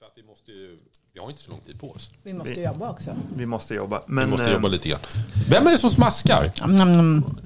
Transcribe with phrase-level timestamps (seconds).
[0.00, 0.76] För att vi, måste ju,
[1.14, 2.10] vi har inte så lång tid på oss.
[2.22, 3.10] Vi måste jobba också.
[3.36, 3.98] Vi måste jobba.
[4.06, 5.00] Vi Men, måste eh, jobba lite grann.
[5.48, 6.50] Vem är det som smaskar?
[6.60, 7.36] Nam, nam, nam.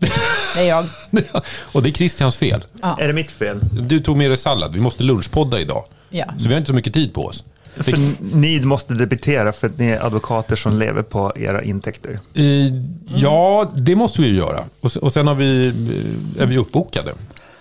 [0.55, 0.85] Det är jag.
[1.73, 2.65] Och det är Christians fel.
[2.99, 3.61] Är det mitt fel?
[3.89, 4.73] Du tog med dig sallad.
[4.73, 5.85] Vi måste lunchpodda idag.
[6.11, 6.25] Ja.
[6.39, 7.45] Så vi har inte så mycket tid på oss.
[7.77, 7.95] För
[8.37, 12.21] ni måste debitera för att ni är advokater som lever på era intäkter.
[12.35, 12.45] Eh,
[13.17, 14.65] Ja, det måste vi ju göra.
[14.81, 17.15] Och, och sen har vi, eh, är vi uppbokade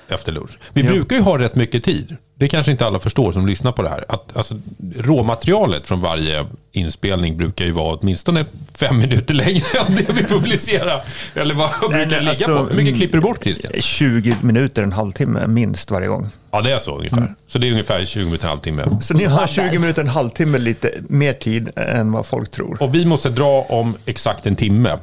[0.07, 0.57] efter lunch.
[0.73, 0.89] Vi Ja.
[0.91, 2.17] brukar ju ha rätt mycket tid.
[2.43, 4.05] Det kanske inte alla förstår som lyssnar på det här.
[4.07, 4.55] Att, alltså,
[4.95, 11.03] råmaterialet från varje inspelning brukar ju vara åtminstone fem minuter längre än det vi publicerar.
[11.35, 12.53] Eller vad brukar Nej, men ligga alltså, på?
[12.53, 13.71] Hur mycket mm, klipper du bort Christian?
[13.81, 16.29] 20 minuter, en halvtimme minst varje gång.
[16.51, 17.35] Ja, det är så ungefär.
[17.47, 18.97] Så det är ungefär 20 minuter, en halvtimme.
[19.01, 22.77] Så ni har 20 minuter, en halvtimme lite mer tid än vad folk tror.
[22.83, 24.97] Och vi måste dra om exakt en timme.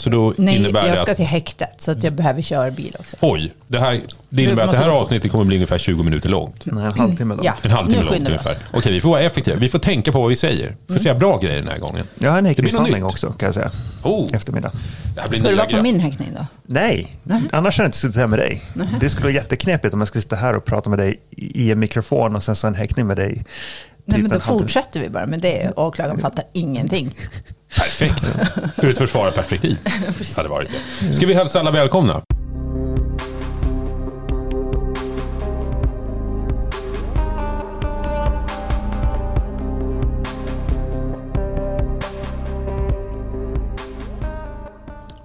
[0.00, 1.16] Så då Nej, innebär jag det ska att...
[1.16, 3.16] till häktet så att jag behöver köra bil också.
[3.20, 6.62] Oj, det, här, det innebär att det här avsnittet kommer bli ungefär 20 minuter långt.
[6.64, 7.44] Nej, en halvtimme då.
[7.44, 7.54] Ja.
[7.62, 8.56] En halvtimme långt ungefär.
[8.72, 9.56] Okej, vi får vara effektiva.
[9.56, 10.76] Vi får tänka på vad vi säger.
[10.86, 12.06] Vi får säga bra grejer den här gången.
[12.18, 13.02] Jag har en nytt.
[13.02, 13.70] också kan jag säga.
[14.02, 14.70] Oh, Eftermiddag.
[15.14, 16.46] det här blir Ska du vara på min häktning då?
[16.66, 17.16] Nej,
[17.52, 18.62] annars hade jag inte suttit här med dig.
[19.00, 21.78] Det skulle vara jätteknepigt om jag skulle sitta här och prata med dig i en
[21.78, 23.32] mikrofon och sen så en häktning med dig.
[23.34, 24.60] Nej, typ men då en halvtimme.
[24.60, 25.72] fortsätter vi bara med det.
[25.76, 27.14] Åklagaren fattar ingenting.
[27.76, 28.36] Perfekt.
[28.82, 29.78] Ur ett försvararperspektiv.
[30.36, 30.68] hade varit
[31.00, 31.12] det.
[31.14, 32.22] Ska vi hälsa alla välkomna?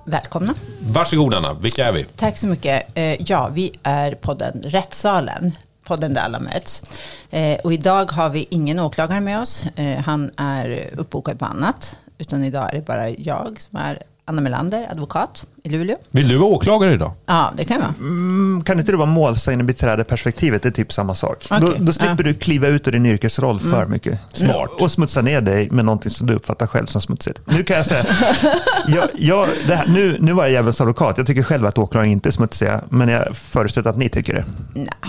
[0.05, 0.53] Välkomna.
[0.81, 2.03] Varsågod Anna, vilka är vi?
[2.03, 2.83] Tack så mycket.
[2.97, 5.52] Eh, Ja, vi är podden Rättssalen.
[5.83, 6.83] Podden där alla möts.
[7.31, 9.65] Eh, Och idag har vi ingen åklagare med oss.
[9.75, 11.95] Eh, Han är uppbokad på annat.
[12.17, 15.95] Utan idag är det bara jag som är Anna Melander, advokat i Luleå.
[16.11, 17.11] Vill du vara åklagare idag?
[17.25, 17.94] Ja, det kan vara.
[17.99, 20.61] Mm, kan inte du vara målsägande perspektivet?
[20.63, 21.45] Det är typ samma sak.
[21.52, 22.11] Okej, Då, då slipper ja.
[22.21, 22.25] Mm.
[22.25, 24.19] du kliva ut ur din yrkesroll för mycket.
[24.33, 24.69] Smart.
[24.80, 27.41] Och smutsa ner dig med någonting som du uppfattar själv som smutsigt.
[27.45, 28.03] Nu kan jag säga,
[28.88, 31.17] jag, jag, det här, nu, nu var jag djävulens advokat.
[31.17, 34.45] Jag tycker själv att åklagare inte är smutsiga, men jag förutsätter att ni tycker det.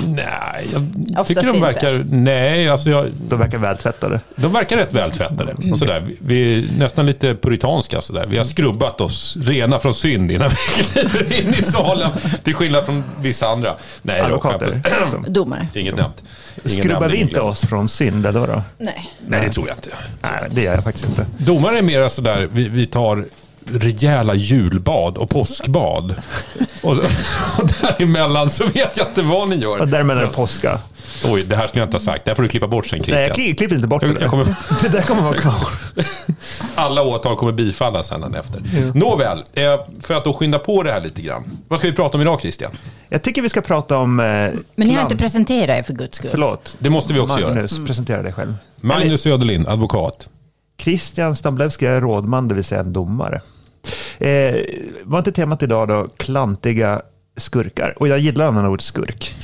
[0.07, 1.61] Nej, jag Oftast tycker de inte.
[1.61, 2.05] verkar...
[2.11, 4.21] Nej, alltså jag, De verkar vältvättade.
[4.37, 5.55] de verkar rätt vältvättade.
[5.73, 6.03] Och sådär.
[6.07, 8.01] Vi- Vi är nästan lite puritanska.
[8.01, 8.27] Sådär.
[8.29, 12.11] Vi har skrubbat oss rena från synd innan vi kliver in i salen.
[12.43, 13.75] Till skillnad från vissa andra.
[14.03, 14.67] Nej, Advokater.
[14.67, 15.69] skämtas- som- Domare.
[15.75, 16.23] Inget nämnt.
[16.65, 18.63] Skrubbar vi inte oss från synd eller då?
[18.79, 19.11] Nej.
[19.29, 19.91] Nej, det tror jag inte.
[20.23, 21.27] Nej, det gör jag faktiskt inte.
[21.39, 23.25] Domare är mer sådär, vi, vi tar
[23.71, 26.15] rejäla julbad och påskbad.
[26.83, 26.91] Och,
[27.59, 29.87] och däremellan så vet jag inte vad ni Och gör.
[29.87, 30.79] därmed är det påska.
[31.25, 32.25] Oj, det här skulle jag inte ha sagt.
[32.25, 33.47] Det här får du klippa bort sen Nej, jag Christian.
[33.47, 34.29] kli- klipper inte bort det Jag där.
[34.29, 34.45] kommer-
[34.83, 35.69] Det där kommer vara kvar.
[36.75, 38.63] Alla åtal kommer bifallas sen efter.
[38.95, 41.45] Nåväl, eh, för att då skynda på det här lite grann.
[41.69, 42.71] Vad ska vi prata om idag Christian?
[43.09, 44.21] Jag tycker vi ska prata om...
[44.21, 46.31] Eh, Men ni har inte presenterat er för guds skull.
[46.31, 46.77] Förlåt.
[46.79, 47.55] Det måste vi också göra.
[47.55, 48.55] Magnus, presentera dig själv.
[48.81, 50.29] Magnus Söderlind, advokat.
[50.81, 53.41] Christian Stamblewski är rådman, det vill säga en domare.
[54.19, 54.55] Eh,
[55.05, 57.03] var inte temat idag då klantiga
[57.37, 57.95] skurkar?
[57.97, 59.35] Och jag gillar annan ord skurk.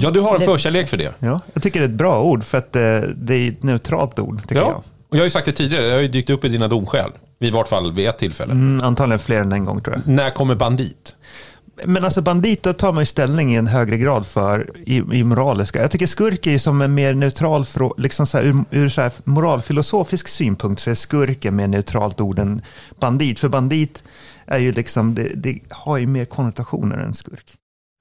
[0.00, 1.14] Ja, du har en Det- förkärlek för det.
[1.18, 2.82] Ja, jag tycker det är ett bra ord för att eh,
[3.16, 4.76] det är ett neutralt ord, tycker Ja, jag.
[4.76, 7.10] och jag har ju sagt det tidigare, det har ju dykt upp i dina domskäl.
[7.38, 8.52] I vart fall vid ett tillfälle.
[8.52, 10.06] Mm, antagligen fler än en gång tror jag.
[10.14, 11.14] När kommer bandit?
[11.84, 15.24] Men alltså bandit, då tar man ju ställning i en högre grad för i, i
[15.24, 15.80] moraliska.
[15.82, 19.00] Jag tycker skurk är ju som en mer neutral, liksom så här, ur, ur så
[19.00, 22.62] här moralfilosofisk synpunkt så är skurk en mer neutralt ord än
[23.00, 23.38] bandit.
[23.40, 24.02] För bandit
[24.46, 27.46] är ju liksom, det, det har ju mer konnotationer än skurk.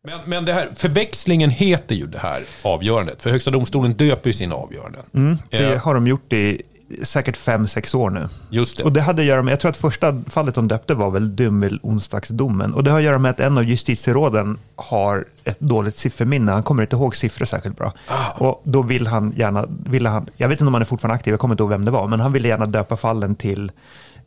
[0.08, 3.22] Men, men det här, förväxlingen heter ju det här avgörandet.
[3.22, 5.02] För Högsta domstolen döper ju sina avgöranden.
[5.14, 5.78] Mm, det Ja.
[5.78, 6.62] har de gjort i
[7.04, 8.30] säkert fem, sex år nu.
[8.50, 8.84] Just det.
[8.84, 11.36] Och det hade att göra med, jag tror att första fallet de döpte var väl
[11.36, 12.74] Dummel-onsdagsdomen.
[12.74, 16.52] Och det har att göra med att en av justitieråden har ett dåligt sifferminne.
[16.52, 17.94] Han kommer inte ihåg siffror särskilt bra.
[18.08, 18.32] Ah.
[18.38, 21.32] Och då vill han gärna, ville han, jag vet inte om han är fortfarande aktiv,
[21.32, 23.72] jag kommer inte ihåg vem det var, men han ville gärna döpa fallen till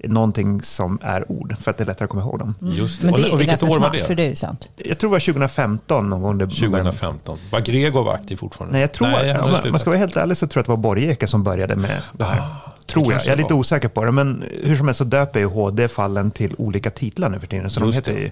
[0.03, 2.55] någonting som är ord, för att det är lättare att komma ihåg dem.
[2.61, 3.07] Just det.
[3.07, 4.15] Men det och, är och vilket år var för det?
[4.15, 4.69] det är ju sant.
[4.77, 6.39] Jag tror det var 2015 någon gång.
[6.39, 7.39] Det 2015.
[7.51, 8.73] Var Gregor aktiv fortfarande?
[8.73, 10.63] Nej, jag tror, han hade ja, man, man ska vara helt ärlig så tror jag
[10.63, 12.43] att det var Borgeke som började med det här.
[12.87, 13.11] tror jag.
[13.11, 15.47] kanske Jag är det lite osäker på det, men hur som helst så döper ju
[15.47, 17.71] HD fallen till olika titlar nu för tiden.
[17.71, 18.21] Så de Just heter, det.
[18.21, 18.31] ju,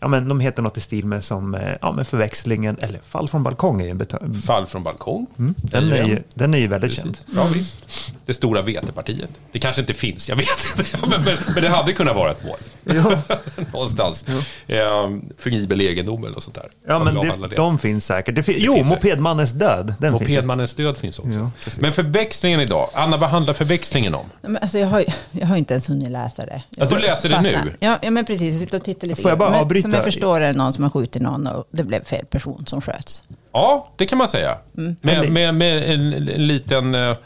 [0.00, 3.28] ja, men de heter något i stil med som eh, ja, men förväxlingen, eller fall
[3.28, 5.26] från balkong är ju en Fall från balkong.
[5.56, 7.16] den, är ju, den är ju väldigt känd.
[7.16, 7.34] Precis.
[7.36, 8.12] Ja, visst.
[8.26, 9.30] Det stora vetepartiet.
[9.52, 10.48] Det kanske inte finns, jag vet
[10.78, 10.98] inte.
[11.06, 12.56] Men, men, men det hade kunnat vara ett mål.
[13.72, 14.24] Någonstans.
[14.66, 15.10] Ja.
[15.38, 16.68] Förgribel egendom eller sånt där.
[16.88, 17.56] Ja, men det, det.
[17.56, 18.34] de finns säkert.
[18.34, 18.88] Det fin- jo, finns.
[18.88, 20.30] Mopedmannens död, den finns.
[20.30, 21.30] Mopedmannens död finns också.
[21.38, 21.50] Ja,
[21.80, 22.88] men förväxlingen idag.
[22.94, 24.26] Anna, vad handlar förväxlingen om?
[24.42, 26.62] Men alltså, jag, har, ju- jag har inte ens hunnit läsa det.
[26.70, 27.74] Ja, du läser det nu?
[27.80, 28.52] Ja, ja, men precis.
[28.52, 29.82] Jag sitter och tittar lite Får jag bara Men avbryta?
[29.82, 32.64] Som jag förstår är det någon som har skjutit någon och det blev fel person
[32.66, 33.22] som sköts.
[33.52, 34.58] Ja, det kan man säga.
[34.76, 36.94] Eller- Med, med, med en, en liten...
[36.94, 37.16] eh,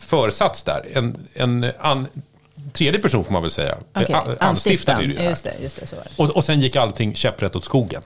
[0.00, 0.84] försats där.
[0.94, 2.06] En, en an,
[2.72, 3.74] tredje person får man väl säga.
[3.94, 5.30] Okej, An- Anstiftaren är det ju här.
[5.30, 6.22] Just det, just det, så var det.
[6.22, 8.02] Och, och sen gick allting käpprätt åt skogen.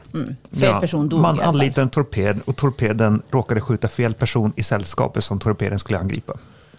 [0.60, 5.24] Fel person dog man anlitade en torped och torpeden råkade skjuta fel person i sällskapet
[5.24, 6.32] som torpeden skulle angripa.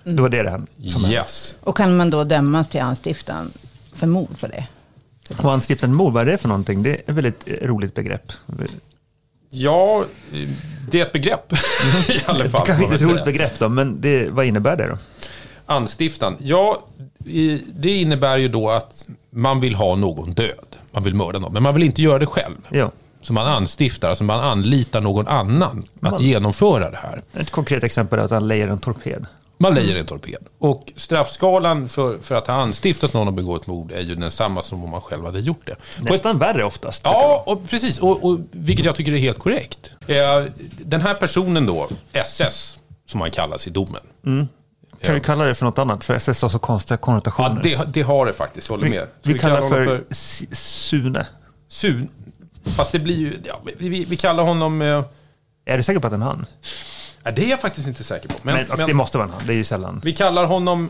[0.06, 0.16] Mm.
[0.16, 0.68] Det var det det hände.
[0.92, 1.06] som.
[1.12, 1.56] Yes.
[1.60, 3.52] Och kan man då dömas till anstiftan
[3.96, 4.68] för mord på det?
[5.38, 6.84] Och anstiftande mord, vad är det för någonting?
[6.84, 8.32] Det är ett väldigt eh, roligt begrepp.
[9.50, 10.06] Ja,
[10.92, 11.54] det är ett begrepp
[12.10, 12.66] i alla Det fall.
[12.66, 14.98] kanske får man inte är ett roligt begrepp då, men det, vad innebär det då?
[15.65, 16.38] Anstiftan.
[16.39, 16.83] Ja,
[17.74, 20.65] det innebär ju då att man vill ha någon död.
[20.92, 22.56] Man vill mörda någon, men man vill inte göra det själv.
[22.69, 22.92] Ja.
[23.21, 27.21] Så man anstiftar, alltså man anlitar någon annan att Man- genomföra det här.
[27.33, 29.25] Ett konkret exempel är att han lejer en torped.
[29.57, 30.38] Man lejer en torped.
[30.60, 34.62] Och straffskalan för, för att ha anstiftat någon och begå ett mord är ju densamma
[34.62, 35.75] som om man själv hade gjort det.
[35.75, 37.01] På ett- Nästan värre oftast.
[37.06, 38.00] Ja, och precis.
[38.00, 39.92] Och, och, vilket jag tycker är helt korrekt.
[40.07, 40.15] Eh,
[40.86, 44.48] den här personen då, SS, som han kallas i domen.
[45.04, 46.04] Kan vi kalla det för något annat?
[46.04, 47.62] För SS har så konstiga Ja, konnotationer.
[47.64, 49.08] det, det har det faktiskt, håller vi, med.
[49.24, 51.28] vi, Så kallar honom för, S- Sune.
[51.68, 52.10] Sun.
[52.76, 55.04] Fast det blir ju, ja, vi, vi, vi kallar honom, eh,
[55.66, 56.46] Är du säker på att det är en han?
[57.24, 58.36] ja, det är jag faktiskt inte säker på.
[58.42, 60.02] Men, Men, men, det måste vara en han, det är ju sällan.
[60.04, 60.90] vi kallar honom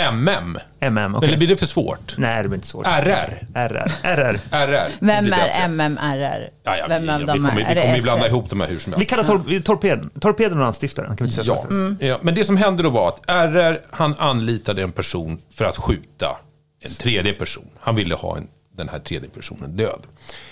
[0.00, 0.58] MM.
[0.80, 1.28] MM, okej.
[1.28, 2.14] Eller blir det för svårt?
[2.18, 2.86] Nej, det blir inte svårt.
[2.86, 3.46] RR.
[3.54, 3.92] RR.
[4.02, 4.40] RR.
[4.50, 4.88] RR.
[5.00, 5.68] Vem är.
[5.68, 6.50] MMRR?
[6.62, 7.74] Ja, ja, Vem vi, av vi dem kommer, är?
[7.74, 9.10] vi kommer ju blanda ihop de här hur som Vi helst.
[9.10, 11.16] kallar tor- torpeden, torpeden och anstiftararen.
[11.16, 11.64] Kan vi säga Ja.
[11.70, 11.96] Mm.
[12.00, 15.76] ja, men det som hände då var att RR, han anlitade en person för att
[15.76, 16.36] skjuta
[16.84, 17.66] en tredje person.
[17.80, 20.00] Han ville ha en, den här tredje personen död.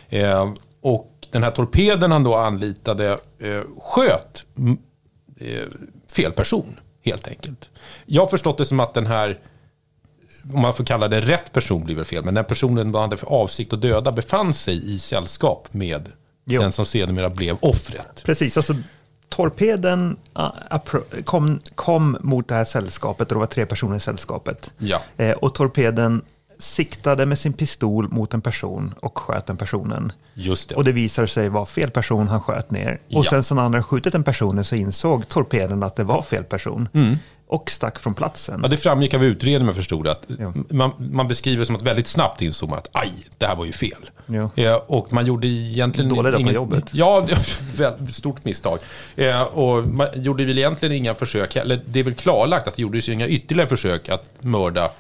[0.09, 0.53] Eh,
[0.83, 4.79] och den här torpeden han då anlitade eh, sköt mm,
[5.41, 5.69] eh,
[6.13, 6.81] fel person,
[7.11, 7.71] helt enkelt.
[8.07, 9.39] Jag har förstått det som att den här
[10.55, 13.17] om man får kalla det rätt person blir väl fel, men den personen man hade
[13.17, 16.13] för avsikt att döda befann sig i sällskap med
[16.45, 16.61] Jo.
[16.61, 18.23] den som sedermera blev offret.
[18.25, 18.75] Precis, alltså
[19.29, 20.17] torpeden
[21.25, 24.71] kom, kom mot det här sällskapet och det var tre personer i sällskapet.
[24.79, 25.03] Ja.
[25.17, 26.23] Eh, och torpeden
[26.59, 30.13] siktade med sin pistol mot en person och sköt den personen.
[30.35, 30.75] Just det.
[30.75, 32.93] Och det visade sig vara fel person han sköt ner.
[32.93, 33.31] Och Ja.
[33.31, 36.45] sen så när han hade skjutit den personen så insåg torpeden att det var fel
[36.45, 36.89] person.
[36.95, 37.17] Mm.
[37.51, 38.61] Och stack från platsen.
[38.63, 40.53] Ja, det framgick av utredningen, förstod att Ja.
[40.71, 43.73] man, man beskriver som att väldigt snabbt insåg man att aj, det här var ju
[43.73, 44.11] fel.
[44.27, 44.51] Ja.
[44.57, 46.09] Eh, och man gjorde egentligen...
[46.15, 46.85] Dålig dag på jobbet.
[46.93, 47.27] Ja,
[48.13, 48.79] stort misstag.
[49.17, 52.83] Eh, och man gjorde väl egentligen inga försök, eller det är väl klarlagt att det
[52.83, 54.91] gjordes inga ytterligare försök att mörda,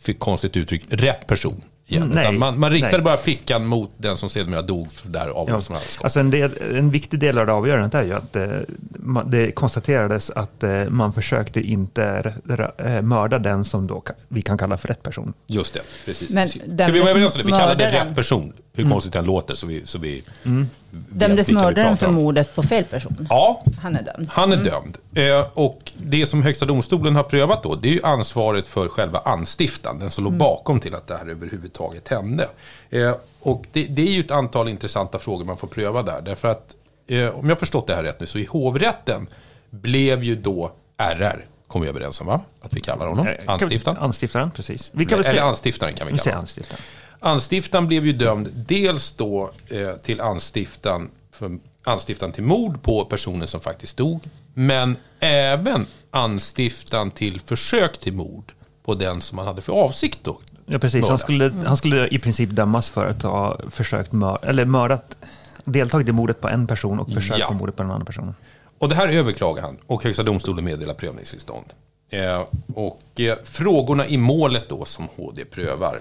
[0.00, 1.62] fick konstigt uttryck, rätt person.
[1.90, 2.02] Igen.
[2.02, 3.02] Mm, nej, man, man riktade nej.
[3.02, 5.60] bara pickan mot den som sedermera dog för därav Ja.
[5.60, 6.04] som hade skott.
[6.04, 8.46] Alltså en, del, en viktig del av det avgörandet är ju att eh,
[9.26, 12.32] det konstaterades att eh, man försökte inte
[12.78, 15.32] eh, mörda den som då vi kan kalla för rätt person.
[15.46, 16.30] Just det, precis.
[16.30, 16.62] Men Ska
[16.92, 17.46] vi vara överens om det?
[17.46, 18.52] Vi kallar det rätt person.
[18.78, 20.22] Hur konstigt den låter, så vi, så vi
[20.90, 23.26] Dömdes vilka vi mördaren för mordet på fel person?
[23.30, 24.28] Ja, Han är dömd.
[24.32, 24.96] han är dömd.
[25.14, 29.18] Eh, och det som Högsta domstolen har prövat då, det är ju ansvaret för själva
[29.18, 32.48] anstiftan, den som låg bakom till att det här överhuvudtaget hände.
[32.90, 36.48] Eh, och det, det är ju ett antal intressanta frågor man får pröva där, därför
[36.48, 36.76] att
[37.06, 39.26] eh, om jag har förstått det här rätt nu, så i hovrätten
[39.70, 42.40] blev ju då RR, kom vi överens om va?
[42.60, 43.96] Att vi kallar honom, vi- anstiftaren.
[43.98, 44.90] Anstiftaren, precis.
[44.94, 46.46] Vi kan väl Eller anstiftaren kan vi kalla honom.
[47.20, 53.48] Anstiftan blev ju dömd dels då eh, till anstiftan, för anstiftan till mord på personen
[53.48, 54.20] som faktiskt dog.
[54.54, 58.52] Men även anstiftan till försök till mord
[58.84, 60.38] på den som man hade för avsikt då.
[60.66, 61.00] Ja, precis.
[61.04, 61.18] Han mörda.
[61.18, 65.16] skulle, han skulle i princip dömas för att ha försökt mör, eller mördat,
[65.64, 67.46] deltagit i mordet på en person och försökt Ja.
[67.48, 68.34] på mordet på den andra personen.
[68.78, 71.64] Och det här överklagar han och Högsta domstolen meddelar prövningstillstånd.
[72.10, 72.42] Eh,
[72.74, 76.00] och eh, frågorna i målet då som HD prövar,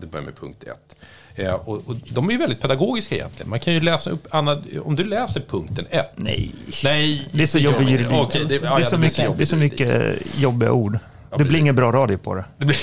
[0.00, 0.96] det börjar med punkt 1.
[1.34, 3.50] Eh, och, och de är ju väldigt pedagogiska egentligen.
[3.50, 6.12] Man kan ju läsa upp, Anna, om du läser punkten 1.
[6.14, 6.54] Nej.
[6.84, 8.12] Nej, Det är så jobbig juridik.
[8.12, 10.72] Okej, det, det, ja, är ja, så blir mycket, jobbig det är så mycket jobbiga
[10.72, 10.92] ord.
[10.92, 10.98] det
[11.30, 11.48] precis.
[11.48, 12.44] blir ingen bra radio på det.
[12.58, 12.78] Det blir...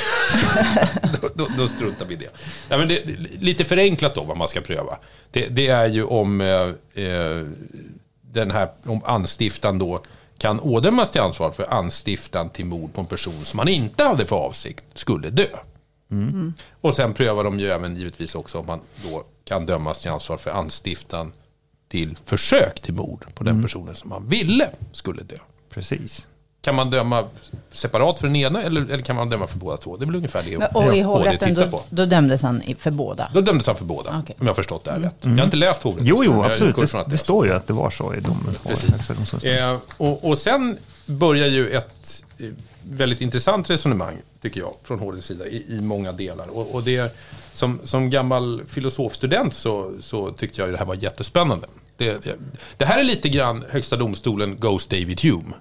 [1.22, 2.30] då, då, då struntar vi i det.
[2.70, 3.04] Ja, men det.
[3.40, 4.98] Lite förenklat då vad man ska pröva.
[5.32, 7.46] Det, det är ju om eh, eh,
[8.22, 10.04] den här om anstiftan då
[10.38, 14.25] kan ådömas till ansvar för anstiftan till mord på en person som man inte hade
[14.25, 15.48] för avsikt skulle dö.
[16.82, 20.38] Och sen prövar de ju även givetvis också om man då kan dömas till ansvar
[20.38, 21.34] för anstiftan
[21.88, 25.36] till försök till mord på den personen som man ville skulle dö.
[25.70, 26.28] Precis.
[26.62, 27.24] Kan man döma
[27.72, 29.98] separat för den ena eller, eller kan man döma för båda två?
[29.98, 33.32] Det är väl ungefär det Men- Och i hovrätten, då, då dömdes han för båda?
[33.34, 34.36] Då dömdes han för båda, Okej.
[34.40, 35.16] om jag har förstått det här rätt.
[35.22, 36.76] Jag har inte läst hovrättens Jo, jo, absolut.
[36.76, 37.18] Det, det så.
[37.18, 38.56] står ju att det var så i domen.
[38.68, 39.44] Precis.
[39.44, 42.46] Eh, och, och sen börjar ju ett eh,
[42.84, 46.48] väldigt intressant resonemang, tycker jag, från HDs sida i, i många delar.
[46.48, 47.16] Och, och det,
[47.54, 51.68] som, som gammal filosofstudent så, så tyckte jag ju det här var jättespännande.
[51.98, 52.36] Det, det,
[52.78, 55.54] det här är lite grann Högsta domstolen Goes David Hume.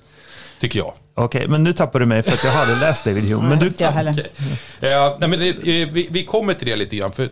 [0.61, 0.93] tycker jag.
[1.15, 3.49] Okej, men nu tappar du mig för att jag hade läst David Hume.
[3.49, 4.13] Men du, heller.
[4.13, 4.93] Okej.
[4.93, 7.31] Eh, nej, men det, eh, vi, vi kommer till det lite grann, för eh,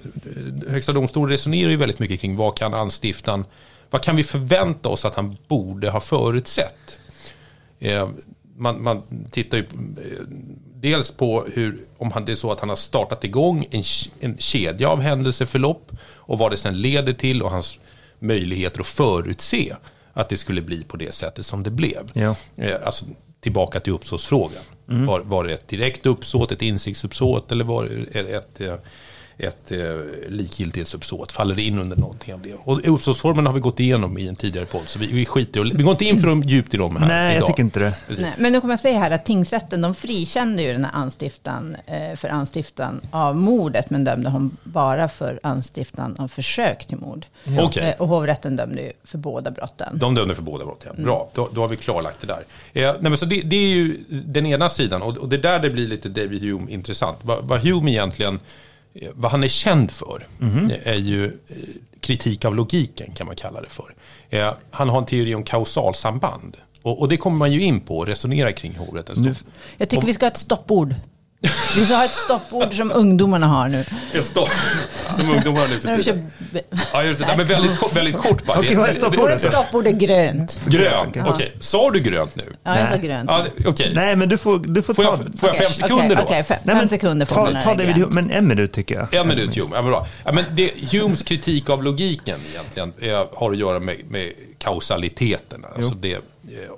[0.71, 3.45] Högsta domstolen resonerar ju väldigt mycket kring vad kan anstiftan,
[3.91, 6.99] vad kan vi förvänta oss att han borde ha förutsett?
[7.81, 8.09] Eh,
[8.57, 9.65] man, man tittar ju
[10.83, 13.83] dels på hur, om han, det är så att han har startat igång en,
[14.21, 17.79] en kedja av händelseförlopp och vad det sen leder till och hans
[18.19, 19.77] möjligheter att förutse
[20.13, 22.11] att det skulle bli på det sättet som det blev.
[22.13, 22.37] Ja.
[22.57, 23.05] Eh, Alltså
[23.41, 24.63] tillbaka till uppsåtsfrågan.
[24.87, 28.75] Var, var det ett direkt uppsåt, ett insiktsuppsåt eller var det ett, ett, eh,
[29.39, 29.79] ett, eh,
[30.29, 31.33] likgiltighetsuppsåt?
[31.33, 32.55] Faller det in under någonting av det?
[32.65, 35.73] Och uppsåtsformen har vi gått igenom i en tidigare podd, så vi, vi skiter i-
[35.77, 37.49] Vi går inte in för dem djupt i dem här nej, jag idag.
[37.49, 37.95] tycker inte det.
[38.21, 41.77] Nej, men nu kommer jag säga här att tingsrätten de frikände ju den här anstiftan
[41.87, 47.27] eh, för anstiftan av mordet, men dömde hon bara för anstiftan av försök till mord.
[47.61, 47.83] Okej.
[47.83, 49.99] Eh, och hovrätten dömde ju för båda brotten.
[49.99, 51.03] De dömde för båda brott, ja.
[51.05, 52.43] Bra, då, då har vi klarlagt det där.
[52.73, 55.41] Eh, nej, men så det, det är ju den ena sidan, och, och det är
[55.43, 57.17] där det blir lite David Hume intressant.
[57.23, 58.41] Vad, vad Hume egentligen,
[59.15, 61.31] vad han är känd för, eh, är ju eh,
[62.01, 63.95] kritik av logiken, kan man kalla det för.
[64.31, 66.57] Eh, han har en teori om kausalsamband.
[66.83, 69.35] Och, och det kommer man ju in på och resonera kring i hovrättens dom.
[69.77, 70.95] Jag tycker vi ska ha ett stoppord.
[71.77, 73.85] Vi ska ha ett stoppord som ungdomarna har nu.
[74.13, 74.49] Ett stopp,
[75.11, 76.19] som ungdomarna nu När de kör...
[76.93, 77.27] Ja, just det.
[77.27, 78.59] Nej, men väldigt, kort- väldigt kort bara.
[78.59, 79.41] Okej, vad är stoppordet?
[79.43, 80.61] Stoppord är grönt.
[80.67, 81.53] Grönt, okej.
[81.61, 82.53] Sa du grönt nu?
[82.65, 83.07] Ja, jag sa Nej.
[83.07, 83.31] grönt.
[83.31, 83.93] Ja, okej.
[83.95, 85.09] Nej, men du får, du får Får ta...
[85.11, 86.23] jag, får jag fem sekunder då?
[86.23, 88.13] Okej, fem, Nej, men fem sekunder får ta, man ta det David grönt.
[88.13, 89.15] Men en minut tycker jag.
[89.15, 89.67] En minut, Hume.
[89.75, 90.07] Ja, men bra.
[90.25, 95.65] Ja, men det, Humes kritik av logiken egentligen eh, har att göra med, med kausaliteten.
[95.77, 96.21] Alltså det, eh,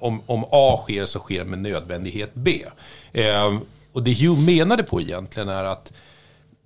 [0.00, 2.62] om, om A sker så sker med nödvändighet B.
[3.12, 3.54] Eh,
[3.94, 5.92] och det Hugh menade på egentligen är att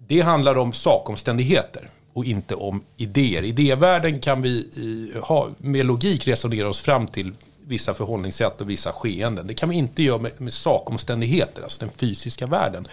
[0.06, 3.42] det handlar om sakomständigheter och inte om idéer.
[3.42, 4.68] Idévärlden kan vi
[5.14, 7.32] eh, ha, med logik resonera oss fram till
[7.66, 9.46] vissa förhållningssätt och vissa skeenden.
[9.46, 12.88] Det kan vi inte göra med, med sakomständigheter, alltså den fysiska världen.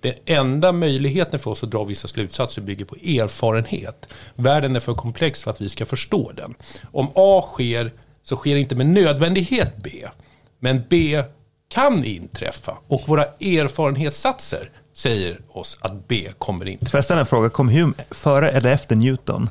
[0.00, 4.08] Den enda möjligheten för oss att dra vissa slutsatser bygger på erfarenhet.
[4.34, 6.54] Världen är för komplex för att vi ska förstå den.
[6.92, 9.90] Om A sker så sker inte med nödvändighet B.
[10.58, 11.22] Men B
[11.68, 16.90] kan inträffa och våra erfarenhetssatser säger oss att B kommer inträffa.
[16.90, 17.48] Får jag ställa en fråga?
[17.48, 19.48] Kom Hume före eller efter Newton?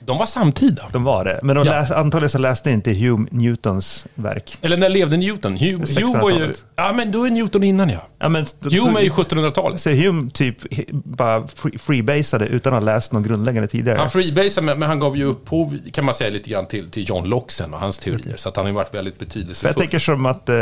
[0.00, 0.82] De var samtida.
[0.92, 1.40] De var det.
[1.42, 1.72] Men de Ja.
[1.72, 4.58] läs, antagligen så läste inte Hume Newtons verk.
[4.62, 5.56] Eller när levde Newton?
[5.56, 6.36] Hume, Hume var ju...
[6.36, 6.64] 1600-talet.
[6.76, 7.98] Ja, men då är Newton innan ja.
[8.18, 9.80] Ja, men, Hume är ju 1700-talet.
[9.80, 10.56] Så Hume typ
[10.92, 13.98] bara free- freebasade utan att ha läst någon grundläggande tidigare.
[13.98, 17.08] Han freebasade, men, men han gav ju upphov, kan man säga, lite grann till, till
[17.08, 18.36] John Locke sen och hans teorier.
[18.36, 19.74] Så att han har ju varit väldigt För jag betydelsefull.
[19.74, 20.54] tänker som att eh,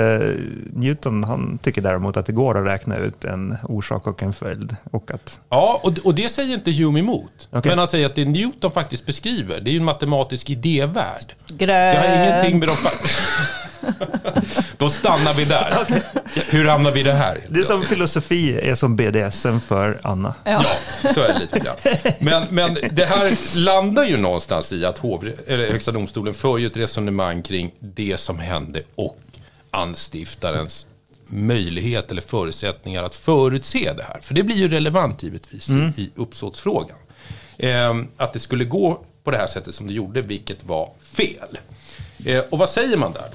[0.72, 4.76] Newton, han tycker däremot att det går att räkna ut en orsak och en följd.
[4.90, 7.48] Och att, Ja, och, och det säger inte Hume emot.
[7.50, 7.70] Okej.
[7.70, 11.34] Men han säger att det Newton faktiskt beskriver, det är ju en matematisk idévärld.
[11.48, 11.68] Grönt.
[11.68, 12.76] Det har ingenting med de...
[14.76, 15.76] Då stannar vi där.
[16.50, 17.40] Hur hamnar vi i det här?
[17.48, 20.34] det är som filosofi är som BDSM för Anna.
[20.44, 20.64] Ja,
[21.14, 21.76] så är det lite grann.
[22.20, 26.66] Men, men det här landar ju någonstans i att hovre, eller Högsta domstolen för ju
[26.66, 29.18] ett resonemang kring det som hände och
[29.70, 30.86] anstiftarens
[31.26, 34.20] möjlighet eller förutsättningar att förutse det här.
[34.20, 36.96] För det blir ju relevant givetvis i, i uppsåtsfrågan.
[37.58, 41.58] Ehm, att det skulle gå på det här sättet som det gjorde, vilket var fel.
[42.26, 43.30] Ehm, och vad säger man där?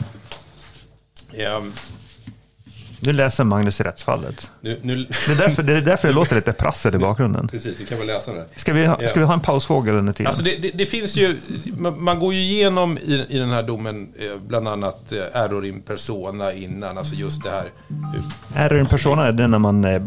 [1.46, 1.74] Ehm,
[3.00, 4.52] Nu läser Magnus i rättsfallet.
[4.62, 7.48] nu, nu, Det är därför det, är därför det låter lite prassel i bakgrunden.
[7.48, 8.46] precis, vi kan väl läsa det.
[8.56, 10.28] Ska vi ha, ska vi ha en pausfågel under tiden?
[10.28, 11.38] Alltså det, det, det finns ju,
[11.78, 15.66] man, man går ju igenom i, i den här domen eh, bland annat eh, error
[15.66, 17.70] in persona innan, alltså just det här.
[18.56, 20.02] Är en persona är det när man eh,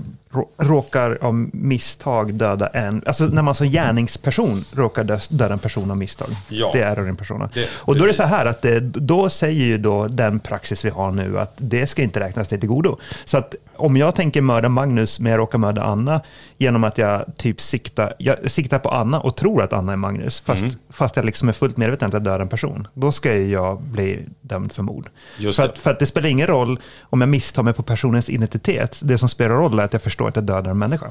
[0.58, 5.90] råkar av misstag döda en, alltså när man som gärningsperson råkar dö- döda en person
[5.90, 6.28] av misstag.
[6.48, 6.70] Ja.
[6.72, 7.50] Det är en persona.
[7.54, 8.16] Det- och då är det precis.
[8.16, 11.86] så här att det, då säger ju då den praxis vi har nu att det
[11.86, 12.96] ska inte räknas till godo.
[13.24, 16.20] Så att om jag tänker mörda Magnus men jag råkar mörda Anna
[16.58, 20.40] genom att jag typ siktar, jag siktar på Anna och tror att Anna är Magnus,
[20.40, 20.74] fast, Mm.
[20.90, 24.26] fast jag liksom är fullt medveten att jag dödar en person, då ska jag bli
[24.40, 25.08] dömd för mord.
[25.38, 25.72] Just för, det.
[25.72, 29.00] att, för att det spelar ingen roll om jag misstar mig på personens identitet.
[29.02, 31.10] Det som spelar roll är att jag förstår att jag dödar en människa.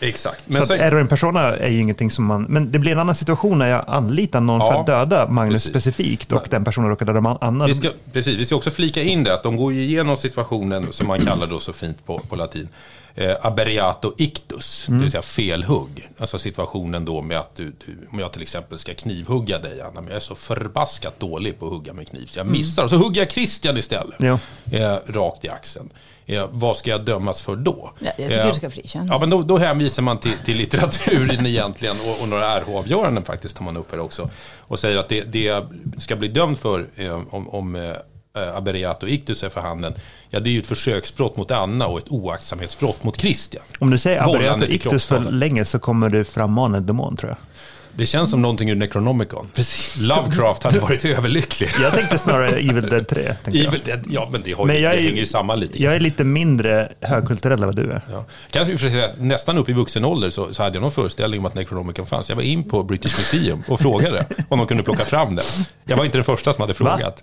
[0.00, 0.40] Exakt.
[0.44, 2.42] så Men att sen, error in persona är ju ingenting som man...
[2.42, 5.54] Men det blir en annan situation när jag anlitar någon Ja, för att döda Magnus
[5.54, 5.70] precis.
[5.70, 7.66] specifikt och den personen råkar döda man- Anna.
[7.66, 10.92] vi ska, precis, vi ska också flika in det att de går ju igenom situationen
[10.92, 12.68] som man kallar då så fint på, på latin.
[13.16, 16.08] Eh, aberiato ictus, det vill säga felhugg.
[16.18, 20.00] Alltså situationen då med att du, du, om jag till exempel ska knivhugga dig Anna,
[20.00, 22.84] men jag är så förbaskat dålig på att hugga med kniv så jag missar.
[22.84, 24.16] Och så hugger jag Christian istället.
[24.18, 24.38] Ja.
[24.72, 25.90] Eh, rakt i axeln.
[26.26, 27.92] Eh, vad ska jag dömas för då?
[27.98, 29.06] Ja, jag tycker Eh, du ska frikänna.
[29.10, 33.56] Ja, men då, då hänvisar man till, till litteraturen egentligen och, och några RH-avgöranden faktiskt
[33.56, 34.30] tar man upp här också.
[34.58, 35.64] Och säger att det, det
[35.98, 37.94] ska bli dömd för eh, om, om
[38.36, 39.94] eh, Abereato Ictus är för handen,
[40.30, 43.62] ja det är ju ett försöksbrott mot Anna och ett oaktsamhetsbrott mot Christian.
[43.78, 47.38] Om du säger till Ictus för länge så kommer du frammana en demon tror jag.
[47.96, 49.48] Det känns som någonting ur Necronomicon.
[49.54, 49.96] Precis.
[50.00, 51.68] Lovecraft hade varit överlycklig.
[51.82, 53.22] Jag tänkte snarare Evil Dead 3.
[53.44, 53.66] tänkte jag.
[53.66, 55.82] Evil Dead, ja men det, har Men ju, jag det är- hänger ju samman lite.
[55.82, 58.00] Jag är lite mindre högkulturell än vad du är.
[58.12, 58.24] Ja.
[58.50, 61.46] Kanske får säga nästan upp i vuxen ålder så, så hade jag någon föreställning om
[61.46, 62.28] att Necronomicon fanns.
[62.28, 65.44] Jag var in på British Museum och frågade om de kunde plocka fram den.
[65.84, 67.22] Jag var inte den första som hade frågat.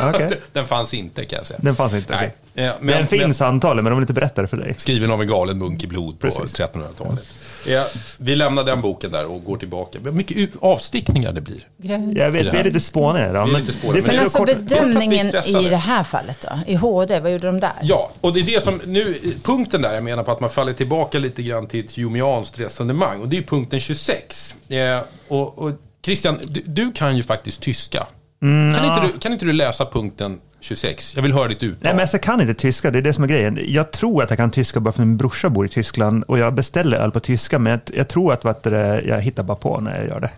[0.00, 0.30] Okej.
[0.52, 1.60] den fanns inte kan jag säga.
[1.62, 2.16] Den fanns inte.
[2.16, 2.34] Nej.
[2.52, 2.64] okej.
[2.66, 4.74] Eh, men- den finns men- antagligen, men de vill inte berätta det för dig.
[4.78, 6.60] Skriven av en galen munk i blod på Precis.
[6.60, 7.24] 1300-talet.
[7.66, 7.86] Ja,
[8.18, 9.98] vi lämnar den boken där och går tillbaka.
[10.00, 11.66] Mycket avstickningar det blir.
[11.76, 13.24] Jag vet, det vi är lite spåniga.
[13.26, 16.72] är men lite spåniga, men- Men alltså bedömningen i det här fallet då?
[16.72, 17.72] I HD, vad gjorde de där?
[17.82, 20.72] Ja, och det är det som nu, punkten där jag menar på att man faller
[20.72, 23.20] tillbaka lite grann till ett humianskt resonemang.
[23.20, 24.54] Och det är punkten 26.
[24.68, 25.72] Eh, och, och
[26.04, 28.06] Christian, du, du kan ju faktiskt tyska.
[28.42, 31.16] Mm, kan, inte du, kan inte du läsa punkten 26?
[31.16, 31.78] Jag vill höra ditt uttal.
[31.80, 33.58] Nej, men alltså, jag kan inte tyska, det är det som är grejen.
[33.66, 36.38] Jag tror att jag kan tyska bara för att min brorsa bor i Tyskland och
[36.38, 38.70] jag beställer öl på tyska, men jag, tror att vet du,
[39.06, 40.30] jag hittar bara på när jag gör det.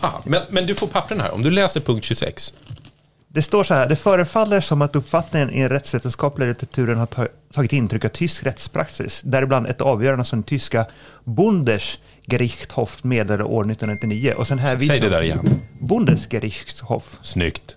[0.00, 1.34] Ah, men, men du får pappren här.
[1.34, 2.54] Om du läser punkt 26.
[3.28, 7.28] Det står så här, det förefaller som att uppfattningen i den rättsvetenskapliga litteraturen har ta-
[7.54, 10.86] tagit intryck av tysk rättspraxis, däribland ett avgörande som den tyska
[11.24, 14.34] Bundesgerichtshof meddelade år 1999.
[14.36, 15.60] Och sen här Säg det där igen.
[15.80, 17.18] Bundesgerichtshof.
[17.22, 17.76] Snyggt.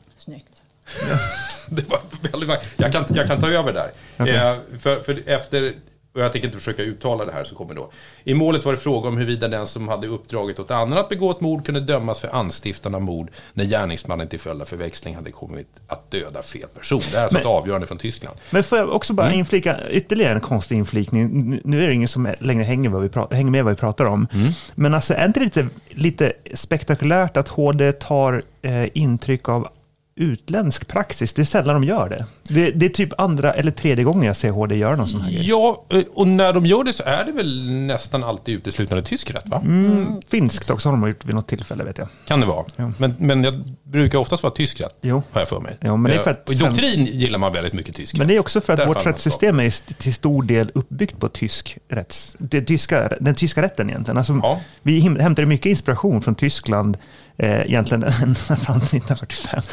[1.70, 2.00] Det var
[2.32, 2.70] väldigt vackert.
[2.78, 3.90] jag, kan, jag kan ta över där.
[4.20, 4.36] Okej.
[4.36, 5.74] Eh, för, för efter,
[6.16, 7.92] och jag tänker inte försöka uttala det här som kommer då.
[8.24, 11.32] I målet var det fråga om huruvida den som hade uppdragit åt annan att begå
[11.32, 15.32] ett mord kunde dömas för anstiftan av mord när gärningsmannen till följd av förväxling hade
[15.32, 17.00] kommit att döda fel person.
[17.00, 18.38] Det här är alltså ett avgörande från Tyskland.
[18.50, 19.40] Men får jag också bara Mm.
[19.40, 21.50] inflika ytterligare en konstig inflikning.
[21.64, 24.06] Nu- är det ingen som längre hänger, vad vi pra- hänger med vad vi pratar
[24.06, 24.28] om.
[24.34, 24.52] Mm.
[24.76, 29.68] Men alltså, är inte det lite, lite spektakulärt att HD tar eh, intryck av
[30.16, 31.34] utländsk praxis?
[31.34, 32.26] Det är sällan de gör det.
[32.54, 32.72] det.
[32.72, 35.50] Det är typ andra eller tredje gången jag ser HD göra någon sån här grej.
[35.50, 39.32] Ja, eh, och när de gör det så är det väl nästan alltid uteslutande tysk
[39.32, 39.62] rätt, va?
[39.66, 42.08] Mm, finskt också har de gjort vid något tillfälle, vet jag.
[42.26, 42.66] Kan det vara.
[42.76, 42.92] Ja.
[42.98, 45.24] Men, men jag brukar oftast vara tysk rätt, Jo.
[45.32, 45.74] har jag för mig.
[45.82, 47.96] Jo, men det är för Eh, att och I sen- doktrin gillar man väldigt mycket
[47.96, 51.30] tysk Men det är också för att vårt rättssystem är till stor del uppbyggt på
[51.30, 54.18] tysk rätts, det tyska, den tyska rätten egentligen.
[54.18, 54.60] Alltså, Ja.
[54.82, 56.98] Vi hämtade mycket inspiration från Tyskland
[57.38, 58.02] eh, egentligen
[58.36, 59.64] fram till 1945.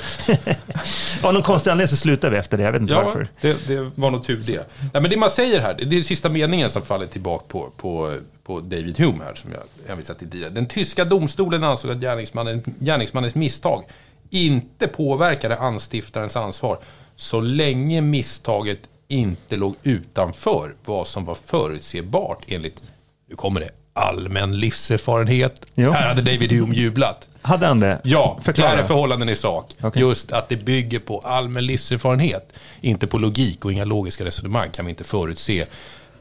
[1.23, 3.29] Av någon konstig anledning så slutade vi efter det, jag vet inte Ja, varför.
[3.41, 4.71] det, det var nog tur det.
[4.93, 8.19] Nej, men det man säger här, det är sista meningen som faller tillbaka på, på,
[8.45, 10.51] på David Hume här, som jag hänvisade till tidigare.
[10.51, 13.85] Den tyska domstolen ansåg att gärningsmannen, gärningsmannens misstag
[14.31, 16.79] inte påverkade anstiftarens ansvar
[17.17, 22.83] så länge misstaget inte låg utanför vad som var förutsebart enligt,
[23.29, 25.67] nu kommer det, allmän livserfarenhet.
[25.75, 25.91] Jo.
[25.91, 27.29] Här hade David Hume jublat.
[27.43, 28.01] Hade han det?
[28.05, 28.75] Ja, Förklara.
[28.77, 29.75] det är förhållanden i sak.
[29.83, 30.03] Okej.
[30.03, 32.53] Just att det bygger på allmän livserfarenhet.
[32.81, 35.67] Inte på logik och inga logiska resonemang kan vi inte förutse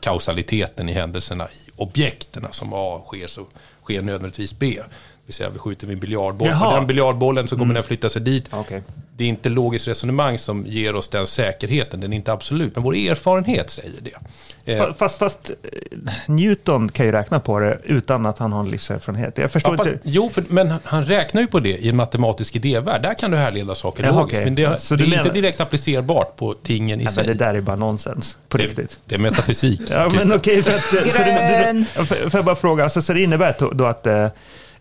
[0.01, 2.47] kausaliteten i händelserna i objekten.
[2.51, 3.45] Som A sker så
[3.83, 4.79] sker nödvändigtvis B.
[5.29, 6.47] Vill säga, vi skjuter med en biljardboll.
[6.47, 6.57] Jaha.
[6.57, 6.69] Mm.
[6.69, 8.45] På den biljardbollen så kommer den flytta sig dit.
[8.51, 8.83] Okej.
[9.17, 11.99] Det är inte logiskt resonemang som ger oss den säkerheten.
[11.99, 14.73] Den är inte absolut, men vår erfarenhet säger det.
[14.73, 15.53] Eh, Fa- Fast, fast eh,
[16.27, 19.37] Newton kan ju räkna på det utan att han har en livserfarenhet.
[19.37, 20.01] Jag förstår Ja, fast, inte.
[20.03, 23.01] jo, för, men han, räknar ju på det i en matematisk idévärld.
[23.03, 24.33] Där kan du härleda saker Jaha, logiskt.
[24.39, 24.45] okej.
[24.45, 27.23] Men det, Så det är du inte menar- direkt applicerbart på tingen i Nej, sig.
[27.27, 28.97] men det där är bara nonsens, på det, riktigt.
[29.05, 29.81] det är metafysik.
[29.89, 30.83] Ja, men okej, för att...
[30.83, 31.85] så det- Grön.
[31.97, 34.07] det- Får får jag bara fråga, alltså, så det innebär då, då att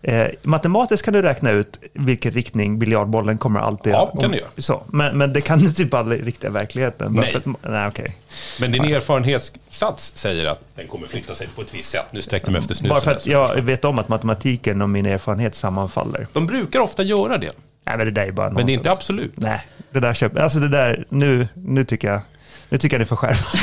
[0.01, 3.93] eh, matematiskt kan du räkna ut vilken riktning biljardbollen kommer alltid...
[3.93, 4.49] Ja, kan du göra.
[4.57, 7.13] Så, men, men det kan du typ aldrig i verkligheten.
[7.13, 7.35] bara Nej.
[7.35, 8.15] Att, nej, okej.
[8.59, 12.05] Men din erfarenhetssats säger att den kommer flytta sig på ett visst sätt.
[12.11, 12.89] Nu sträckte de efter snusen.
[12.89, 16.27] Bara för att jag vet om att matematiken och min erfarenhet sammanfaller.
[16.33, 17.51] De brukar ofta göra det.
[17.85, 18.77] Nej, men det där är bara Men det är nonsens.
[18.77, 19.37] inte absolut.
[19.37, 22.21] Nej, det där köper Alltså det där, nu, nu tycker jag...
[22.69, 23.57] Nu tycker jag ni får skärpa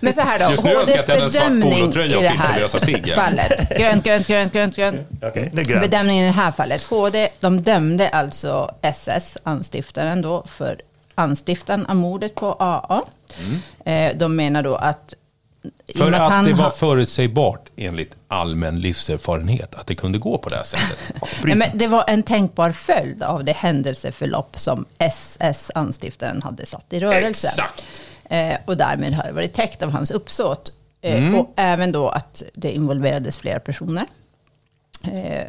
[0.00, 2.16] Men så här då, Just nu önskar jag att jag hade en svart bedömning polotröja
[2.16, 3.14] och i det fick här lösa cigg.
[3.14, 3.78] fallet.
[3.78, 5.00] Grönt, grönt, grönt, grönt, grönt.
[5.22, 5.90] Okej, det är grönt.
[5.90, 6.84] Bedömningen i det här fallet.
[6.84, 10.80] HD, de dömde alltså SS, anstiftaren då, för
[11.14, 13.02] anstiftan av mordet på AA.
[13.84, 15.14] Eh, De menar då att...
[15.86, 20.18] i och För med att han det var förutsägbart enligt allmän livserfarenhet att det kunde
[20.18, 20.98] gå på det här sättet.
[21.44, 26.92] Nej, men det var en tänkbar följd av det händelseförlopp som SS, anstiftaren, hade satt
[26.92, 27.46] i rörelse.
[27.48, 27.84] Exakt.
[28.30, 30.72] Eh, och därmed har det varit täckt av hans uppsåt.
[31.00, 31.34] Eh, Mm.
[31.34, 34.04] Och även då att det involverades flera personer.
[35.04, 35.48] Eh,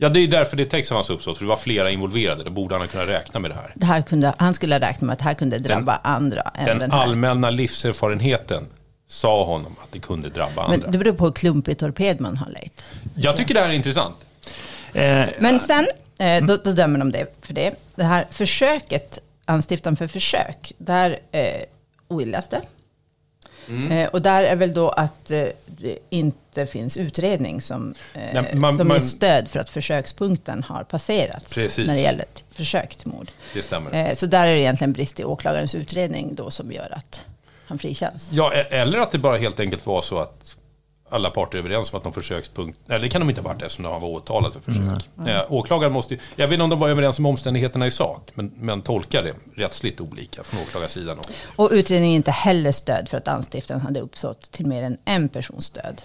[0.00, 2.44] Ja, det är därför det täcks av hans uppsåt, för det var flera involverade.
[2.44, 3.72] Då borde han kunna räkna med det här.
[3.74, 6.78] det här kunde, han skulle räkna med att det här kunde drabba andra än den,
[6.78, 8.68] Den allmänna livserfarenheten
[9.06, 10.78] sa honom att det kunde drabba andra.
[10.78, 12.84] Men det beror på hur klumpig torped man har lejt.
[13.14, 14.26] Jag tycker det här är intressant.
[14.92, 15.86] Eh, Men sen,
[16.18, 17.74] eh, då, då dömer de det för det.
[17.94, 21.18] Det här försöket anstiftan för försök, där
[22.08, 22.60] ogillas det.
[23.90, 28.54] Eh, och där är väl då att eh, det inte finns utredning som, eh, Nej,
[28.54, 31.86] man- som man- är stöd för att försökspunkten har passerats Precis.
[31.86, 33.30] när det gäller försök till mord.
[33.54, 34.08] Det stämmer.
[34.08, 37.24] Eh, så där är det egentligen brist i åklagarens utredning då som gör att
[37.66, 38.28] han frikänns.
[38.32, 40.56] Ja, e- eller att det bara helt enkelt var så att
[41.10, 42.78] alla parter är överens om att någon försökspunkt...
[42.86, 45.28] Nej, det kan de inte ha varit eftersom de var åtalade för försök.
[45.28, 48.52] Eh, åklagaren måste Jag vet inte om de var överens om omständigheterna i sak, men,
[48.54, 51.18] men tolkar det rättsligt olika från åklagarsidan.
[51.18, 51.26] Och,
[51.64, 55.28] Och utredningen är inte heller stöd för att anstiften hade uppsåt till mer än en
[55.28, 56.02] persons död.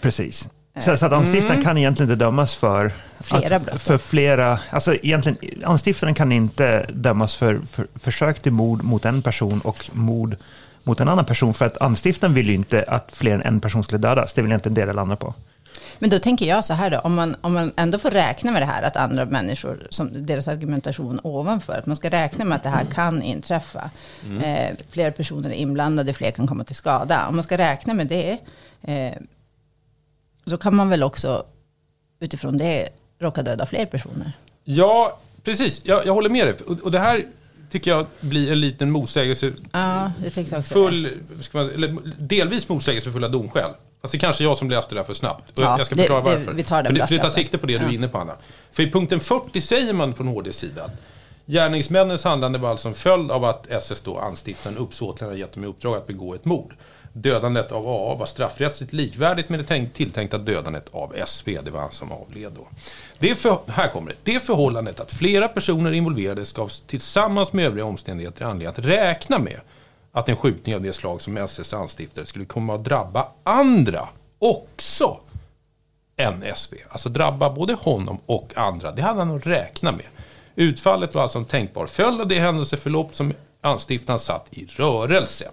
[0.00, 0.48] Precis.
[0.78, 3.82] Så, så att anstiftaren kan egentligen inte dömas för Flera brott.
[3.82, 9.22] För flera, alltså egentligen, anstiftaren kan inte dömas för, för försök till mord mot en
[9.22, 10.36] person och mord
[10.84, 11.54] mot en annan person.
[11.54, 14.34] För att anstiftaren vill ju inte att fler än en person skulle dödas.
[14.34, 15.34] Det vill jag inte en del landa på.
[15.98, 18.62] Men då tänker jag så här då, om man, om man ändå får räkna med
[18.62, 22.62] det här att andra människor, som deras argumentation ovanför, att man ska räkna med att
[22.62, 23.90] det här kan inträffa.
[24.42, 27.26] Eh, fler personer är inblandade, fler kan komma till skada.
[27.28, 28.38] Om man ska räkna med det,
[28.82, 29.12] eh,
[30.46, 31.44] så kan man väl också
[32.20, 34.32] utifrån det råka döda fler personer.
[34.64, 35.80] ja, precis.
[35.84, 36.54] Jag, jag håller med dig.
[36.66, 37.24] Och, och det här
[37.74, 40.74] tycker jag blir en liten motsägelse Ja, det jag också.
[40.74, 41.08] full,
[41.40, 43.70] ska man, eller delvis motsägelsefulla domskäl.
[44.02, 45.44] Fast det är kanske jag som läste det här för snabbt.
[45.54, 46.52] Ja, jag ska det- förklara det- varför.
[46.52, 47.94] vi tar den för, det, för det tar sikte på det du är Ja.
[47.94, 48.32] inne på, Anna.
[48.72, 50.92] För i punkten 40 säger man från HDs sida att
[51.46, 55.64] gärningsmännens handlande var alltså en följd av att SS då anstiftaren uppsåtligen hade gett dem
[55.64, 56.74] i uppdrag att begå ett mord.
[57.16, 61.58] Dödandet av AA var straffrättsligt likvärdigt med det tilltänkta dödandet av SV.
[61.64, 62.66] Det var han som avled då.
[63.18, 64.32] Det för, här kommer det.
[64.32, 69.60] Det förhållandet att flera personer involverades gavs tillsammans med övriga omständigheter anledning att räkna med
[70.12, 75.20] att en skjutning av det slag som SS anstiftare skulle komma att drabba andra också
[76.16, 76.74] än SV.
[76.88, 78.92] Alltså drabba både honom och andra.
[78.92, 80.06] Det hade han att räkna med.
[80.54, 85.50] Utfallet var alltså en tänkbar följd av det händelseförlopp som anstiftaren satt i rörelse.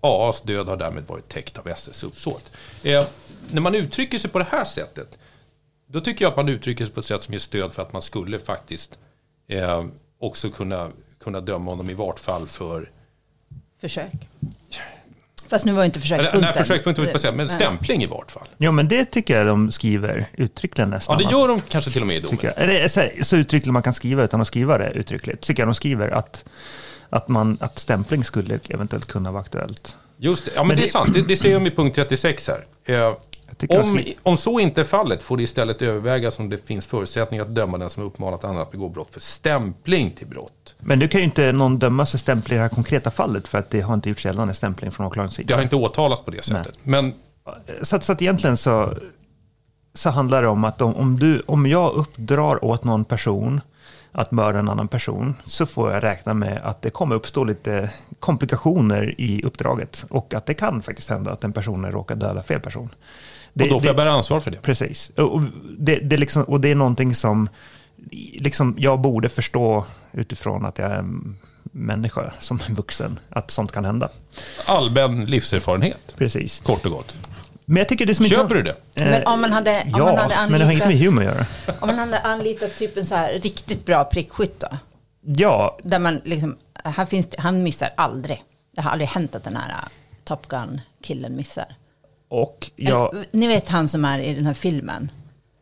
[0.00, 2.50] AAs död har därmed varit täckt av SS uppsåt.
[2.82, 3.04] Eh,
[3.50, 5.18] när man uttrycker sig på det här sättet,
[5.86, 7.92] då tycker jag att man uttrycker sig på ett sätt som ger stöd för att
[7.92, 8.98] man skulle faktiskt
[9.48, 9.84] eh,
[10.18, 10.88] också kunna,
[11.24, 12.90] kunna döma honom i vart fall för
[13.80, 14.12] Försök.
[15.50, 16.40] Fast nu var inte försökspunkten.
[16.40, 18.48] nej, försökspunkten jag säga, men stämpling i vart fall.
[18.56, 21.18] Ja, men det tycker jag de skriver uttryckligen Ja, nästan.
[21.18, 21.30] det va?
[21.30, 22.52] gör de kanske till och med i domen.
[22.56, 25.40] Eller så, så uttryckligt man kan skriva utan att skriva det uttryckligt.
[25.40, 26.44] Tycker jag de skriver att,
[27.10, 29.96] att, man, att stämpling skulle eventuellt kunna vara aktuellt.
[30.16, 31.14] Just det, ja men, Men det är det- sant.
[31.14, 32.64] Det, det ser jag i punkt 36 här.
[32.84, 33.14] Eh,
[33.68, 37.44] om, skri- om så inte är fallet får det istället övervägas om det finns förutsättningar
[37.44, 40.74] att döma den som uppmanat andra att begå brott för stämpling till brott.
[40.78, 43.58] Men nu kan ju inte någon dömas för stämpling i det här konkreta fallet för
[43.58, 45.54] att det har inte gjorts gällande stämpling från åklagarens Det sida.
[45.54, 46.74] har inte åtalats på det sättet.
[46.82, 47.14] Men
[47.82, 48.94] Så, så att egentligen så,
[49.94, 53.60] så handlar det om att om, om, du, om jag uppdrar åt någon person
[54.12, 57.90] att mörda en annan person så får jag räkna med att det kommer uppstå lite
[58.20, 62.60] komplikationer i uppdraget och att det kan faktiskt hända att den personen råkar döda fel
[62.60, 62.88] person.
[63.52, 64.62] Det, och då får det- jag bära ansvar för det.
[64.62, 65.10] Precis.
[65.16, 65.40] Och
[65.78, 67.48] det, det, är liksom, och det är någonting som
[68.32, 73.72] liksom jag borde förstå utifrån att jag är en människa som är vuxen, att sånt
[73.72, 74.08] kan hända.
[74.66, 76.58] Allmän livserfarenhet, Precis.
[76.64, 77.16] kort och gott.
[77.70, 78.76] Men jag tycker det som är Köper du det?
[78.96, 81.22] Men om man hade, om Ja, man hade men det har inget med anlitat, humor
[81.26, 81.46] att göra.
[81.80, 84.68] om man hade anlitat typ en så här riktigt bra prickskytt då?
[85.20, 88.42] Ja, Där man liksom, här finns det, han missar aldrig.
[88.76, 89.88] Det har aldrig hänt att den här uh,
[90.24, 91.74] Top Gun-killen missar.
[92.28, 93.14] och jag...
[93.14, 95.10] Eller, Ni vet han som är i den här filmen?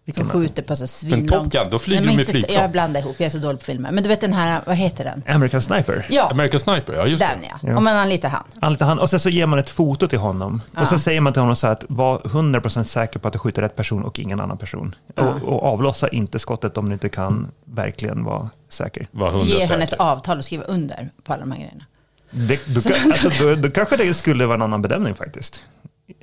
[0.09, 0.43] Vilken som är?
[0.43, 1.29] skjuter på så Men svinlångt.
[1.29, 2.63] Top Gun, då flyger Nej, men de med inte- flygplan.
[2.63, 3.93] Jag blandar ihop, jag är så dålig på filmer.
[3.93, 5.35] Men du vet den här, vad heter den?
[5.35, 6.07] American Sniper.
[6.11, 7.69] Ja, American Sniper, ja just den det.
[7.69, 7.77] ja.
[7.77, 8.45] Om man anlitar han.
[8.61, 10.63] Anlitar han, och sen så ger man ett foto till honom.
[10.75, 10.83] Ja.
[10.83, 13.39] Och så säger man till honom så här att var 100% säker på att du
[13.39, 14.95] skjuter rätt person och ingen annan person.
[15.17, 19.07] Och, och avlossa inte skottet om du inte kan verkligen vara säker.
[19.11, 21.85] Var Ger han ett avtal och skriver under på alla de här grejerna.
[22.31, 25.61] Det, då, alltså, då, då kanske det skulle vara en annan bedömning faktiskt.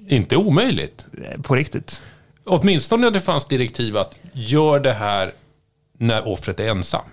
[0.07, 1.05] Inte omöjligt.
[1.23, 2.01] Eh, På riktigt.
[2.45, 5.34] Åtminstone det fanns direktiv att gör det här
[5.97, 7.05] när offret är ensam.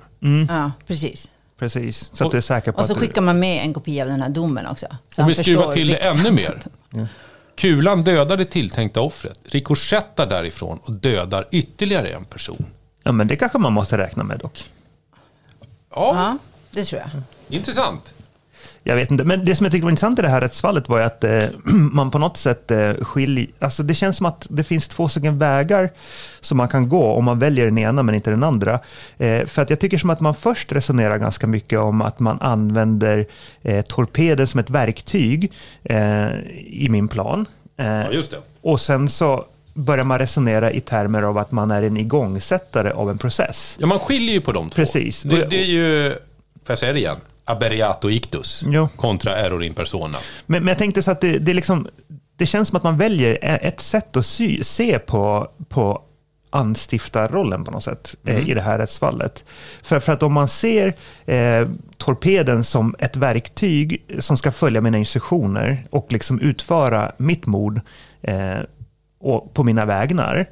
[0.49, 1.29] Ja, precis.
[1.59, 1.99] Precis.
[1.99, 3.07] Så att Och- du är säker på Och så att du...
[3.07, 4.87] skickar man med en kopia av den här domen också.
[5.15, 6.61] Så han vi skruvar till det ännu mer.
[7.57, 12.67] Kulan dödar det tilltänkta offret, rikoschettar därifrån och dödar ytterligare en person.
[13.03, 14.65] Ja, men det kanske man måste räkna med dock.
[15.95, 16.39] Ja, Ja,
[16.71, 17.11] det tror jag.
[17.59, 18.15] intressant.
[18.85, 20.99] Jag vet inte, men det som jag tyckte var intressant i det här rättsfallet var
[20.99, 21.45] ju att eh,
[21.93, 23.47] man på något sätt eh, skiljer...
[23.59, 25.91] Alltså det känns som att det finns två stycken vägar
[26.41, 28.81] som man kan gå om man väljer den ena men inte den andra.
[29.19, 32.41] Eh, för att jag tycker som att man först resonerar ganska mycket om att man
[32.41, 33.27] använder
[33.63, 35.53] eh, torpeder som ett verktyg
[35.85, 36.27] eh,
[36.67, 37.47] i min plan.
[37.77, 38.37] Eh, Ja, just det.
[38.61, 39.45] och sen så
[39.75, 43.77] börjar man resonera i termer av att man är en igångsättare av en process.
[43.81, 44.75] Ja, man skiljer ju på de två.
[44.77, 45.23] Precis.
[45.23, 46.19] Det, det är ju, får
[46.67, 47.17] jag säga det igen,
[47.53, 48.89] Aberiato ictus Jo.
[48.97, 50.19] kontra error in persona.
[50.47, 51.89] Men, men jag tänkte så att det, det, liksom,
[52.37, 56.03] det känns som att man väljer ett sätt att sy, se på, på
[56.51, 59.45] anstiftarrollen på något sätt eh, i det här rättsfallet.
[59.83, 60.95] För, för att om man ser
[61.27, 67.81] eh, torpeden som ett verktyg som ska följa mina instruktioner och liksom utföra mitt mord
[68.23, 68.59] eh,
[69.21, 70.47] och på mina vägnar,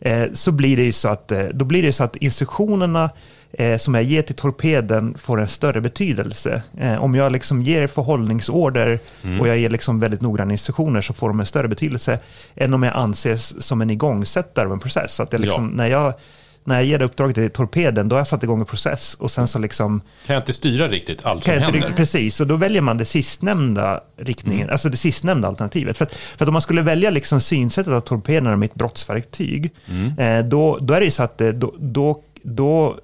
[0.00, 3.10] eh, så blir det ju så att, eh, då blir det så att instruktionerna
[3.52, 6.62] eh, som jag ger till torpeden får en större betydelse.
[6.78, 8.98] Eh, om jag liksom ger förhållningsorder
[9.40, 12.18] och jag ger liksom väldigt noggranna instruktioner så får de en större betydelse
[12.54, 15.20] än om jag anses som en igångsättare av en process.
[15.20, 15.76] Att det liksom, Ja.
[15.76, 16.14] när, jag,
[16.64, 19.30] när jag ger det uppdraget till torpeden, då har jag satt igång en process och
[19.30, 21.78] sen så liksom Kan jag inte styra riktigt allt som inte, händer?
[21.80, 25.98] riktigt- precis, och då väljer man det sistnämnda riktningen, alltså det sistnämnda alternativet.
[25.98, 29.70] För att, för att om man skulle välja liksom synsättet att torpederna är mitt brottsverktyg,
[30.18, 32.98] eh, då, då är det ju så att eh, då, då, då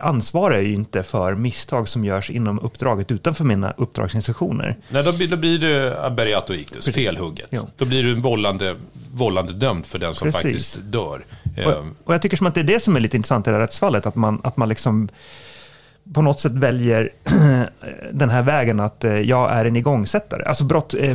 [0.00, 4.76] ansvarar jag ju inte för misstag som görs inom uppdraget utanför mina uppdragsinstruktioner.
[4.88, 7.46] Nej, då, blir- då blir det Aberiato ictus, felhugget.
[7.50, 7.68] Jo.
[7.76, 8.76] Då blir du vållande,
[9.12, 10.42] vållande dömd för den som Precis.
[10.42, 11.24] faktiskt dör.
[11.56, 13.50] Och, Ehm, och jag tycker som att det är det som är lite intressant i
[13.50, 15.08] det här rättsfallet, att man, att man liksom
[16.14, 17.10] på något sätt väljer
[18.12, 20.44] den här vägen att eh, jag är en igångsättare.
[20.44, 21.14] Alltså brott, eh,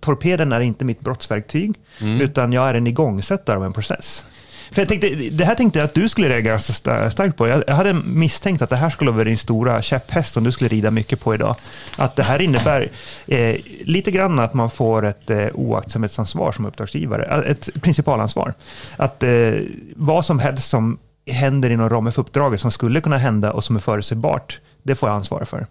[0.00, 1.74] torpeden är inte mitt brottsverktyg,
[2.20, 4.24] utan jag är en igångsättare av en process.
[4.70, 7.48] För jag tänkte, det här tänkte jag att du skulle reagera starkt på.
[7.48, 10.90] Jag hade misstänkt att det här skulle vara din stora käpphäst som du skulle rida
[10.90, 11.56] mycket på idag.
[11.96, 12.88] Att det här innebär
[13.26, 18.54] eh, lite grann att man får ett eh, oaktsamhetsansvar som uppdragsgivare, eh, ett principalansvar.
[18.96, 19.52] Att eh,
[19.96, 23.76] vad som helst som händer inom ramen för uppdraget som skulle kunna hända och som
[23.76, 25.66] är förutsägbart, det får jag ansvara för.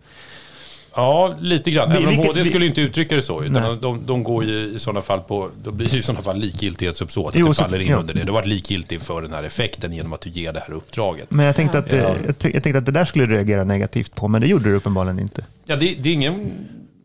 [0.95, 1.91] Ja, lite grann.
[1.91, 3.43] Även om HD skulle inte uttrycka det så.
[3.43, 6.21] Utan de, de, de går ju i sådana fall på, då blir det i sådana
[6.21, 7.27] fall likgiltighetsuppsåt.
[7.27, 7.97] Att Jo, det faller in ja.
[7.97, 8.19] under det.
[8.19, 11.31] Du har varit likgiltig för den här effekten genom att du ger det här uppdraget.
[11.31, 12.15] Men jag tänkte, att, eh, Ja.
[12.25, 14.75] jag, jag tänkte att det där skulle du reagera negativt på, men det gjorde du
[14.75, 15.45] uppenbarligen inte.
[15.65, 16.51] Ja, det, det är ingen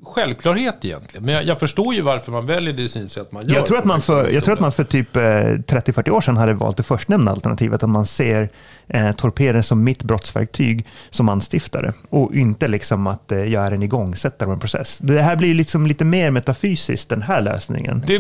[0.03, 1.27] självklarhet egentligen.
[1.27, 3.55] Men jag, jag förstår ju varför man väljer det synsätt man gör.
[3.55, 6.37] Jag tror, att man för, jag tror att man för typ eh, 30-40 år sedan
[6.37, 8.49] hade valt det förstnämnda alternativet, att man ser
[8.87, 13.83] eh, torpeden som mitt brottsverktyg som anstiftare och inte liksom att eh, jag är en
[13.83, 14.99] igångsättare av en process.
[15.03, 18.03] Det här blir liksom lite mer metafysiskt, den här lösningen.
[18.07, 18.19] Det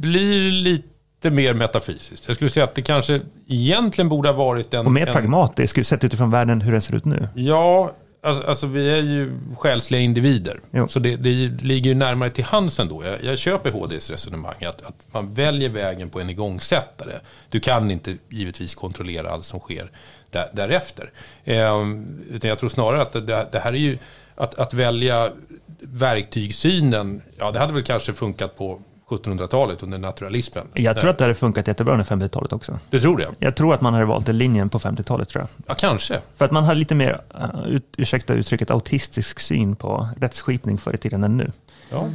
[0.00, 2.24] blir lite mer metafysiskt.
[2.26, 4.86] Jag skulle säga att det kanske egentligen borde ha varit en...
[4.86, 7.28] Och mer en, pragmatiskt, sett utifrån världen hur den ser ut nu.
[7.34, 10.60] Ja, alltså, alltså vi är ju själsliga individer.
[10.70, 10.88] Jo.
[10.88, 13.04] Så det, det ligger ju närmare till hands ändå.
[13.04, 17.12] Jag, jag köper HDs resonemang att, att man väljer vägen på en igångsättare.
[17.48, 19.90] Du kan inte givetvis kontrollera allt som sker
[20.30, 21.10] där, därefter.
[21.44, 23.98] Ehm, utan jag tror snarare att det, det här är ju
[24.34, 25.32] att, att välja
[25.80, 27.22] verktygssynen.
[27.38, 30.66] Ja, det hade väl kanske funkat på 1700-talet under naturalismen.
[30.74, 32.78] Jag tror att det hade funkat jättebra under 50-talet också.
[32.90, 33.28] Du tror det?
[33.38, 35.48] Jag tror att man hade valt den linjen på 50-talet tror jag.
[35.66, 36.20] Ja, kanske.
[36.36, 37.20] För att man hade lite mer,
[37.66, 41.52] ut, ursäkta uttrycket, autistisk syn på rättsskipning förr i tiden än nu.
[41.90, 42.08] Ja.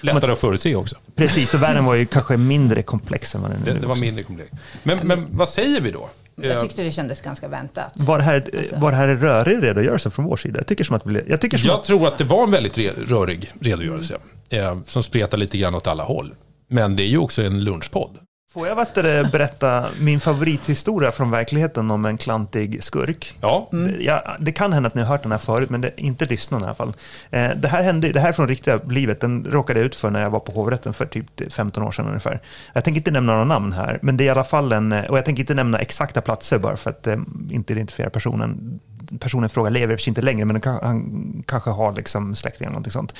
[0.00, 0.96] Lättare att förutse också.
[1.14, 3.80] Precis, och världen var ju kanske mindre komplex än vad den är Det, nu.
[3.80, 4.54] det var mindre komplext.
[4.82, 6.08] Men, men vad säger vi då?
[6.42, 7.92] Jag tyckte det kändes ganska väntat.
[7.96, 8.44] Var det här,
[8.76, 10.58] var det här en rörig redogörelse från vår sida?
[10.60, 12.50] Jag tycker som att, blev- jag tycker som Jag att tror att det var en
[12.50, 12.78] väldigt
[13.08, 14.16] rörig redogörelse.
[14.50, 16.34] Eh, som spretar lite grann åt alla håll.
[16.68, 18.18] Men det är ju också en lunchpodd.
[18.52, 23.36] Får jag vet du, berätta min favorithistoria från verkligheten om en klantig skurk?
[23.40, 25.92] Ja, Det- Ja, det kan hända att ni har hört den här förut, men det,
[26.00, 26.92] inte lyssnarna i alla fall.
[27.30, 29.20] Eh, det, här hände, det här är från riktiga livet.
[29.20, 32.06] Den råkade jag ut för när jag var på hovrätten för typ 15 år sedan
[32.06, 32.40] ungefär.
[32.72, 34.92] Jag tänker inte nämna några namn här, men det är i alla fall en...
[34.92, 37.16] Och jag tänker inte nämna exakta platser bara för att eh,
[37.50, 38.80] inte identifiera personen.
[39.20, 42.92] Personen i fråga lever i inte längre, men han kanske har liksom släktingar eller någonting
[42.92, 43.14] sånt.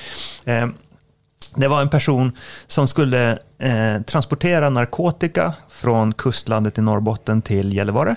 [1.54, 2.32] Det var en person
[2.66, 8.16] som skulle eh, transportera narkotika från kustlandet i Norrbotten till Gällivare.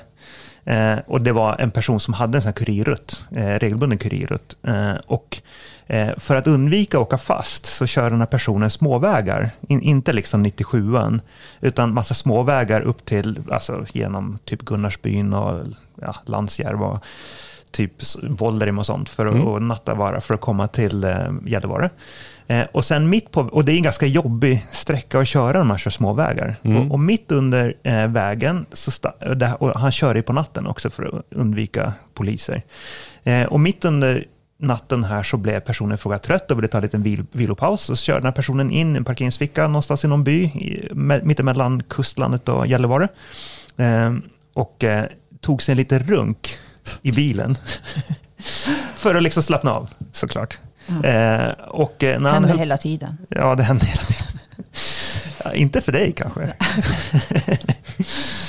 [0.65, 4.55] Eh, och det var en person som hade en sån här kurirrutt, eh, regelbunden kurirrutt.
[4.67, 5.41] Eh, och
[5.87, 10.13] eh, för att undvika att åka fast så kör den här personen småvägar, In, inte
[10.13, 11.19] liksom 97an,
[11.61, 15.67] utan massa småvägar upp till, alltså genom typ Gunnarsbyn och
[16.01, 16.15] ja,
[16.73, 17.03] och
[17.71, 17.91] typ
[18.23, 21.89] Vollerim och sånt för att och Nattavaara för att komma till eh, Gällivare.
[22.47, 25.63] Eh, och sen mitt på, och det är en ganska jobbig sträcka att köra när
[25.65, 26.55] man kör småvägar.
[26.61, 30.33] Och, och mitt under eh, vägen, så sta, och det, och han kör ju på
[30.33, 32.61] natten också för att undvika poliser.
[33.23, 34.25] Eh, och mitt under
[34.59, 37.89] natten här så blev personen fråga trött och ville ta en liten vil, vilopaus.
[37.89, 40.89] Och så körde den här personen in i en parkeringsficka någonstans i någon by, i,
[40.91, 43.07] me- mittemellan kustlandet och Gällivare.
[43.77, 44.13] Eh,
[44.53, 45.05] och eh,
[45.41, 46.57] tog sig en liten runk
[47.01, 47.57] i bilen.
[48.95, 50.57] för att liksom slappna av, såklart.
[51.03, 53.17] Eh, och eh, när han Händer höll, hela tiden.
[53.29, 54.39] Ja, det händer hela tiden.
[55.43, 56.53] Ja, inte för dig kanske.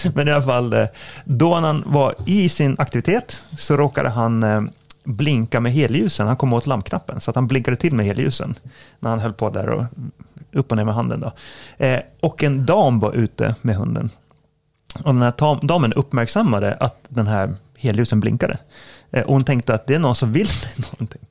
[0.14, 0.87] Men i alla fall, eh,
[1.25, 4.70] då när han var i sin aktivitet så råkade han
[5.05, 6.27] blinka med helljusen.
[6.27, 8.55] Han kom åt lampknappen, så att han blinkade till med helljusen
[8.99, 9.85] när han höll på där och
[10.53, 11.20] upp och ner med handen.
[11.20, 11.33] Då.
[11.85, 14.11] Eh, och en dam var ute med hunden.
[15.05, 18.59] Och den här damen uppmärksammade att den här helljusen blinkade.
[19.11, 21.23] Eh, och hon tänkte att det är någon som vill mig någonting.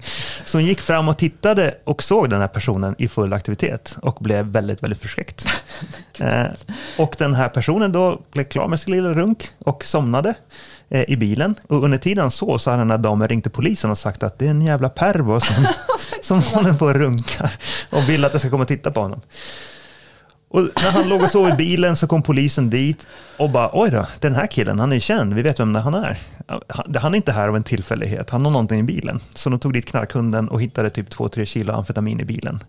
[0.45, 4.17] Så hon gick fram och tittade och såg den här personen i full aktivitet och
[4.19, 5.47] blev väldigt, väldigt förskräckt.
[6.19, 6.45] Eh,
[6.97, 10.33] och den här personen då blev klar med sin lilla runk och somnade
[10.89, 11.55] eh, i bilen.
[11.67, 14.39] Och under tiden sov så hade den här damen ringt till polisen och sagt att
[14.39, 15.65] det är en jävla pervo som,
[16.21, 17.51] som håller på och runkar
[17.89, 19.21] och vill att jag ska komma och titta på honom.
[20.55, 23.89] Och när han låg och sov i bilen så kom polisen dit och bara oj
[23.91, 26.17] då, den här killen, han är känd, vi vet vem han är.
[26.99, 29.19] Han- är inte här av en tillfällighet, han har någonting i bilen.
[29.33, 32.63] Så de tog dit knarkhunden och hittade typ 2-3 kilo amfetamin i bilen.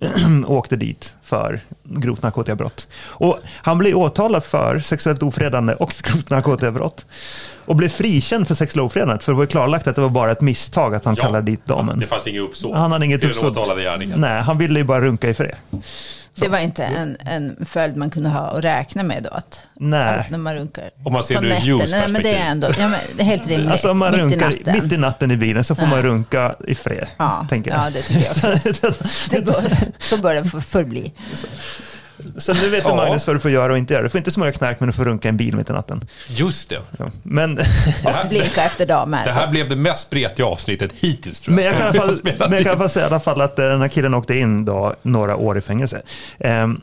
[0.46, 2.88] och åkte dit för grovt narkotikabrott.
[3.04, 7.06] Och han blev åtalad för sexuellt ofredande och grovt narkotikabrott.
[7.64, 10.40] Och blev frikänd för sexuellt ofredande, för det var klarlagt att det var bara ett
[10.40, 11.22] misstag att han Ja.
[11.22, 12.00] kallade dit damen.
[12.00, 12.76] Det fanns inget uppsåt.
[12.76, 13.56] Han hade inget uppsåt.
[14.16, 15.56] Nej, han ville ju bara runka i fred.
[16.40, 19.30] Det var inte en, en följd man kunde ha och räkna med då?
[19.30, 20.18] Att, Nej.
[20.18, 22.68] att när man runkar Om man ser på det ur Nej, men det är ändå
[22.78, 23.70] ja, men det är helt rimligt.
[23.70, 24.82] Alltså om man mitt i runkar natten.
[24.84, 26.04] mitt i natten i bilen så får man Ja.
[26.04, 27.06] runka i fred.
[27.16, 27.80] Ja, tänker jag.
[27.86, 29.04] ja, det tycker jag också.
[29.30, 29.62] Det bör,
[29.98, 31.12] så bör det för- förbli.
[31.34, 31.46] så
[32.54, 32.96] nu vet du Ja.
[32.96, 34.02] Magnus vad du får göra och inte göra.
[34.02, 36.00] Du får inte smörja knark men du får runka en bil mitt i natten.
[36.28, 36.78] Just det.
[36.98, 37.10] Ja.
[37.22, 37.62] Men, Det
[38.04, 39.24] här, Blinka efter damer.
[39.24, 42.18] det här blev det mest spretiga avsnittet hittills tror men jag kan i alla fall,
[42.24, 44.14] men jag kan i alla fall säga i alla fall att eh, den här killen
[44.14, 46.02] åkte in då, några år i fängelse.
[46.38, 46.80] Ehm,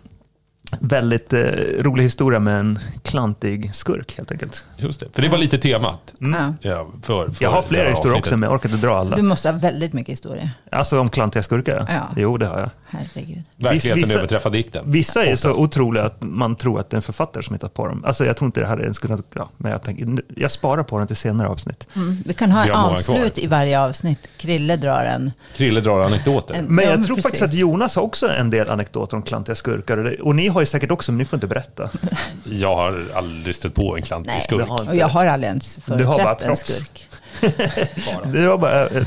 [0.80, 1.40] väldigt eh,
[1.80, 4.66] rolig historia med en klantig skurk helt enkelt.
[4.78, 6.14] Just det, för det var lite temat.
[6.20, 6.54] Ja.
[6.62, 9.16] Ja, för, för Jag har flera historier också men jag orkar inte dra alla.
[9.16, 10.50] Du måste ha väldigt mycket historia.
[10.72, 11.86] Alltså om klantiga skurkar?
[11.90, 12.08] Ja.
[12.18, 12.70] Jo, det har jag.
[12.86, 13.44] Herregud.
[13.56, 14.92] Verkligheten Vissa- överträffar dikten.
[14.92, 17.88] Vissa är så otroliga att man tror att det är en författare som hittat på
[17.88, 18.04] dem.
[18.06, 20.98] Alltså jag tror inte det hade ens kunnat, ja, men jag, tänker, jag sparar på
[20.98, 21.88] den till senare avsnitt.
[21.96, 22.18] Mm.
[22.26, 23.44] Vi kan ha en avslut kvar.
[23.44, 24.30] i varje avsnitt.
[24.38, 25.32] Krille drar en.
[25.56, 26.54] Krille drar anekdoter.
[26.56, 27.24] En- Men Ja, jag men tror precis.
[27.32, 30.22] faktiskt att Jonas har också en del anekdoter om klantiga skurkar.
[30.22, 31.90] Och ni har ju säkert också, men ni får inte berätta.
[32.44, 34.68] Jag har aldrig stött på en klantig Nej, skurk.
[34.68, 36.62] har- och jag har aldrig ens Du har företrätt en proffs.
[36.62, 37.04] skurk.
[38.48, 39.04] Var bara, eh,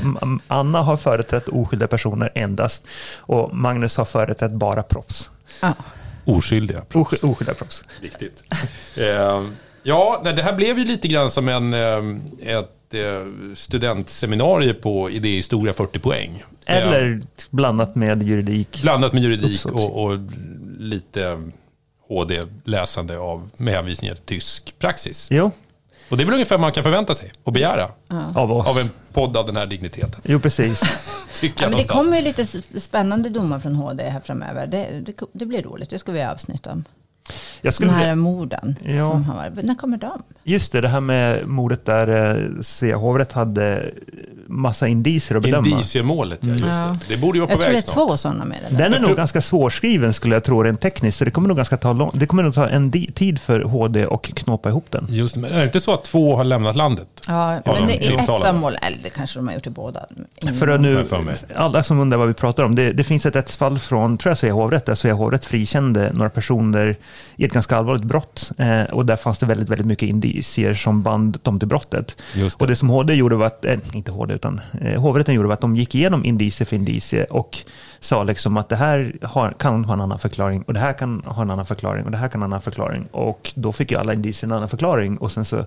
[0.47, 2.85] Anna har företrätt oskyldiga personer endast.
[3.17, 5.29] Och Magnus har företrätt bara proffs.
[5.61, 5.73] Ja.
[6.25, 6.81] Oskyldiga.
[6.93, 7.83] Osky, oskyldiga proffs.
[8.01, 8.43] Viktigt.
[8.97, 9.43] eh,
[9.83, 15.09] ja, nej, det här blev ju lite grann som en, eh, ett eh, studentseminarium på
[15.09, 16.43] idéhistoria 40 poäng.
[16.65, 18.79] Eller blandat med juridik.
[18.81, 20.17] blandat med juridik och, och
[20.81, 21.41] lite
[22.07, 25.27] HD-läsande av med hänvisningar till tysk praxis.
[25.31, 25.51] Jo,
[26.09, 27.91] Och det är väl ungefär man kan förvänta sig och begära
[28.35, 28.67] av oss.
[28.67, 30.21] av en podd av den här digniteten.
[30.23, 30.81] Jo, precis.
[31.39, 32.05] Tycker Ja, men det någonstans.
[32.05, 34.67] kommer ju lite spännande domar från HD här framöver.
[34.67, 35.89] Det, det, det blir roligt.
[35.89, 36.83] Det ska vi ha avsnitt om.
[37.61, 38.75] Jag De skulle här vilja, morden.
[38.83, 39.09] Ja.
[39.11, 39.65] Som har varit.
[39.65, 40.23] När kommer de?
[40.43, 43.85] just det, det här med mordet där eh, Svea hovrätt hade
[44.47, 45.67] massa indicier att bedöma.
[45.67, 46.97] Indiciemålet, ja just det.
[47.07, 48.07] Det borde ju vara på Jag tror det väg är snart.
[48.07, 48.83] två sådana med det där.
[48.83, 51.17] Den är nog tror- ganska svårskriven skulle jag tro rent tekniskt.
[51.17, 53.61] Så det kommer nog, ganska ta lång, det kommer nog ta en di- tid för
[53.61, 55.05] HD och knåpa ihop den.
[55.09, 57.07] Just det, men är det inte så att två har lämnat landet?
[57.27, 58.79] Ja, Ja, men de det är ett av målen.
[58.83, 60.05] Eller det kanske de har gjort i båda.
[60.41, 60.55] Mm.
[60.55, 63.25] För att nu, jag för alla som undrar vad vi pratar om, det, det finns
[63.25, 66.95] ett rättsfall från tror jag, Svea hovrätt, där Svea hovrätt frikände några personer
[67.35, 68.51] i ett ganska allvarligt brott.
[68.57, 72.15] Eh, och där fanns det väldigt, väldigt mycket indicier som band dem till brottet.
[72.35, 72.55] Det.
[72.61, 75.53] Och det som HD gjorde var att, eh, inte HD, utan eh, hovrätten gjorde var
[75.53, 77.57] att de gick igenom indicie för indicie och
[77.99, 81.23] sa liksom att det här har, kan ha en annan förklaring och det här kan
[81.25, 83.05] ha en annan förklaring och det här kan ha en annan förklaring.
[83.11, 85.65] Och då fick ju alla indicier en annan förklaring och sen så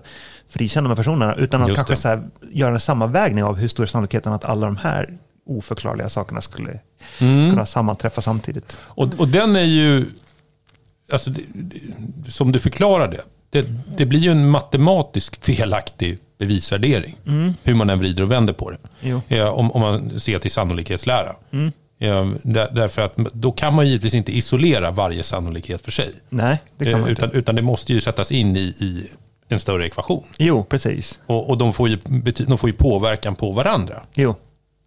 [0.49, 1.97] frikände de personerna utan att Just kanske det.
[1.97, 5.09] så här, göra en sammanvägning av hur stor är sannolikheten att alla de här
[5.47, 6.79] oförklarliga sakerna skulle
[7.21, 7.49] Mm.
[7.49, 8.77] kunna sammanträffa samtidigt.
[8.81, 10.05] Och, och den är ju,
[11.11, 13.65] alltså, det, det, som du förklarade, det,
[13.97, 17.15] det blir ju en matematisk felaktig bevisvärdering.
[17.63, 18.77] Hur man än vrider och vänder på det.
[19.27, 21.35] Ja, om, om man ser till sannolikhetslära.
[21.97, 26.11] Ja, där, därför att då kan man givetvis inte isolera varje sannolikhet för sig.
[26.29, 27.25] Nej, det kan Eh, man inte.
[27.25, 29.07] utan, utan det måste ju sättas in i, i
[29.49, 30.23] en större ekvation.
[30.37, 31.19] Jo, precis.
[31.25, 31.97] Och, och de, får ju,
[32.47, 34.01] de får ju påverkan på varandra.
[34.13, 34.35] Jo,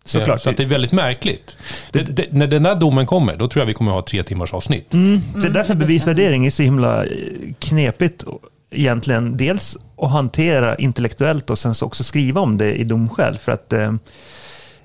[0.09, 0.40] Såklart.
[0.40, 1.56] Så att det är väldigt märkligt.
[1.90, 4.54] Det, det, när den här domen kommer, då tror jag vi kommer ha tre timmars
[4.54, 4.94] avsnitt.
[4.94, 7.11] Mm, det är därför bevisvärdering är så himla eh,
[7.59, 8.24] knepigt
[8.70, 9.36] egentligen.
[9.36, 13.38] Dels att hantera intellektuellt och sen så också skriva om det i domskäl.
[13.38, 13.92] För att eh,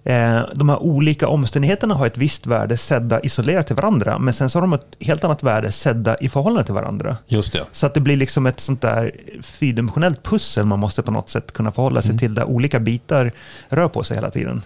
[0.04, 4.20] eh, de här olika omständigheterna har ett visst värde sedda isolerat till varandra.
[4.20, 7.18] Men sen så har de ett helt annat värde sedda i förhållande till varandra.
[7.28, 7.64] Just det.
[7.72, 9.12] Så att det blir liksom ett sånt där
[9.42, 13.32] fyrdimensionellt pussel man måste på något sätt kunna förhålla sig till där olika bitar
[13.70, 14.62] rör på sig hela tiden.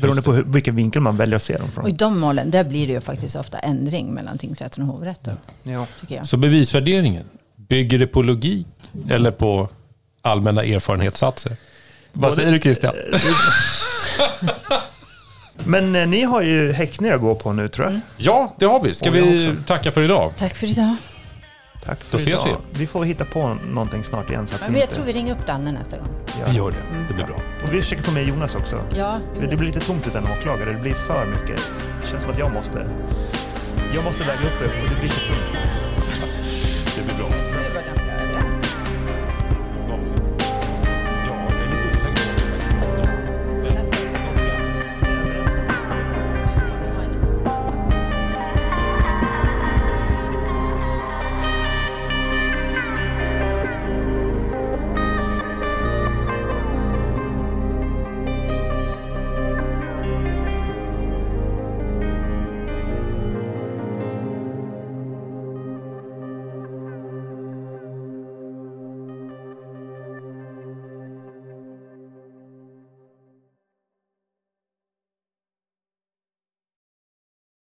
[0.00, 1.96] Beroende på hur, vilken vinkel man väljer att se dem Och i från.
[1.96, 5.36] de målen, där blir det ju faktiskt ofta ändring mellan tingsrätten och hovrätten.
[5.62, 5.86] Ja.
[6.00, 6.26] Tycker jag.
[6.26, 7.24] Så bevisvärderingen,
[7.56, 8.66] bygger det på logik
[9.10, 9.68] eller på
[10.22, 11.52] allmänna erfarenhetssatser?
[12.12, 12.94] Vad säger du Christian?
[15.64, 17.90] Men eh, ni har ju häktningar att gå på nu tror jag.
[17.90, 18.02] Mm.
[18.16, 18.94] Ja, det har vi.
[18.94, 19.62] Ska Och jag vi också.
[19.66, 20.32] tacka för idag?
[20.36, 20.96] Tack för idag.
[21.84, 22.60] Tack för Då ses idag.
[22.70, 24.46] Vi får hitta på någonting snart igen.
[24.48, 26.08] Så att Men vi jag inte tror vi ringer upp Danne nästa gång.
[26.46, 26.70] Vi gör.
[26.70, 26.76] det.
[27.08, 27.36] Det blir bra.
[27.66, 28.80] Och vi försöker få med Jonas också.
[28.96, 30.72] Ja, Det blir lite tomt utan åklagare.
[30.72, 31.70] Det blir för mycket.
[32.02, 32.90] Det känns som att jag måste.
[33.94, 35.58] Jag måste väga upp det och det blir för tungt.
[36.96, 37.37] Det blir bra.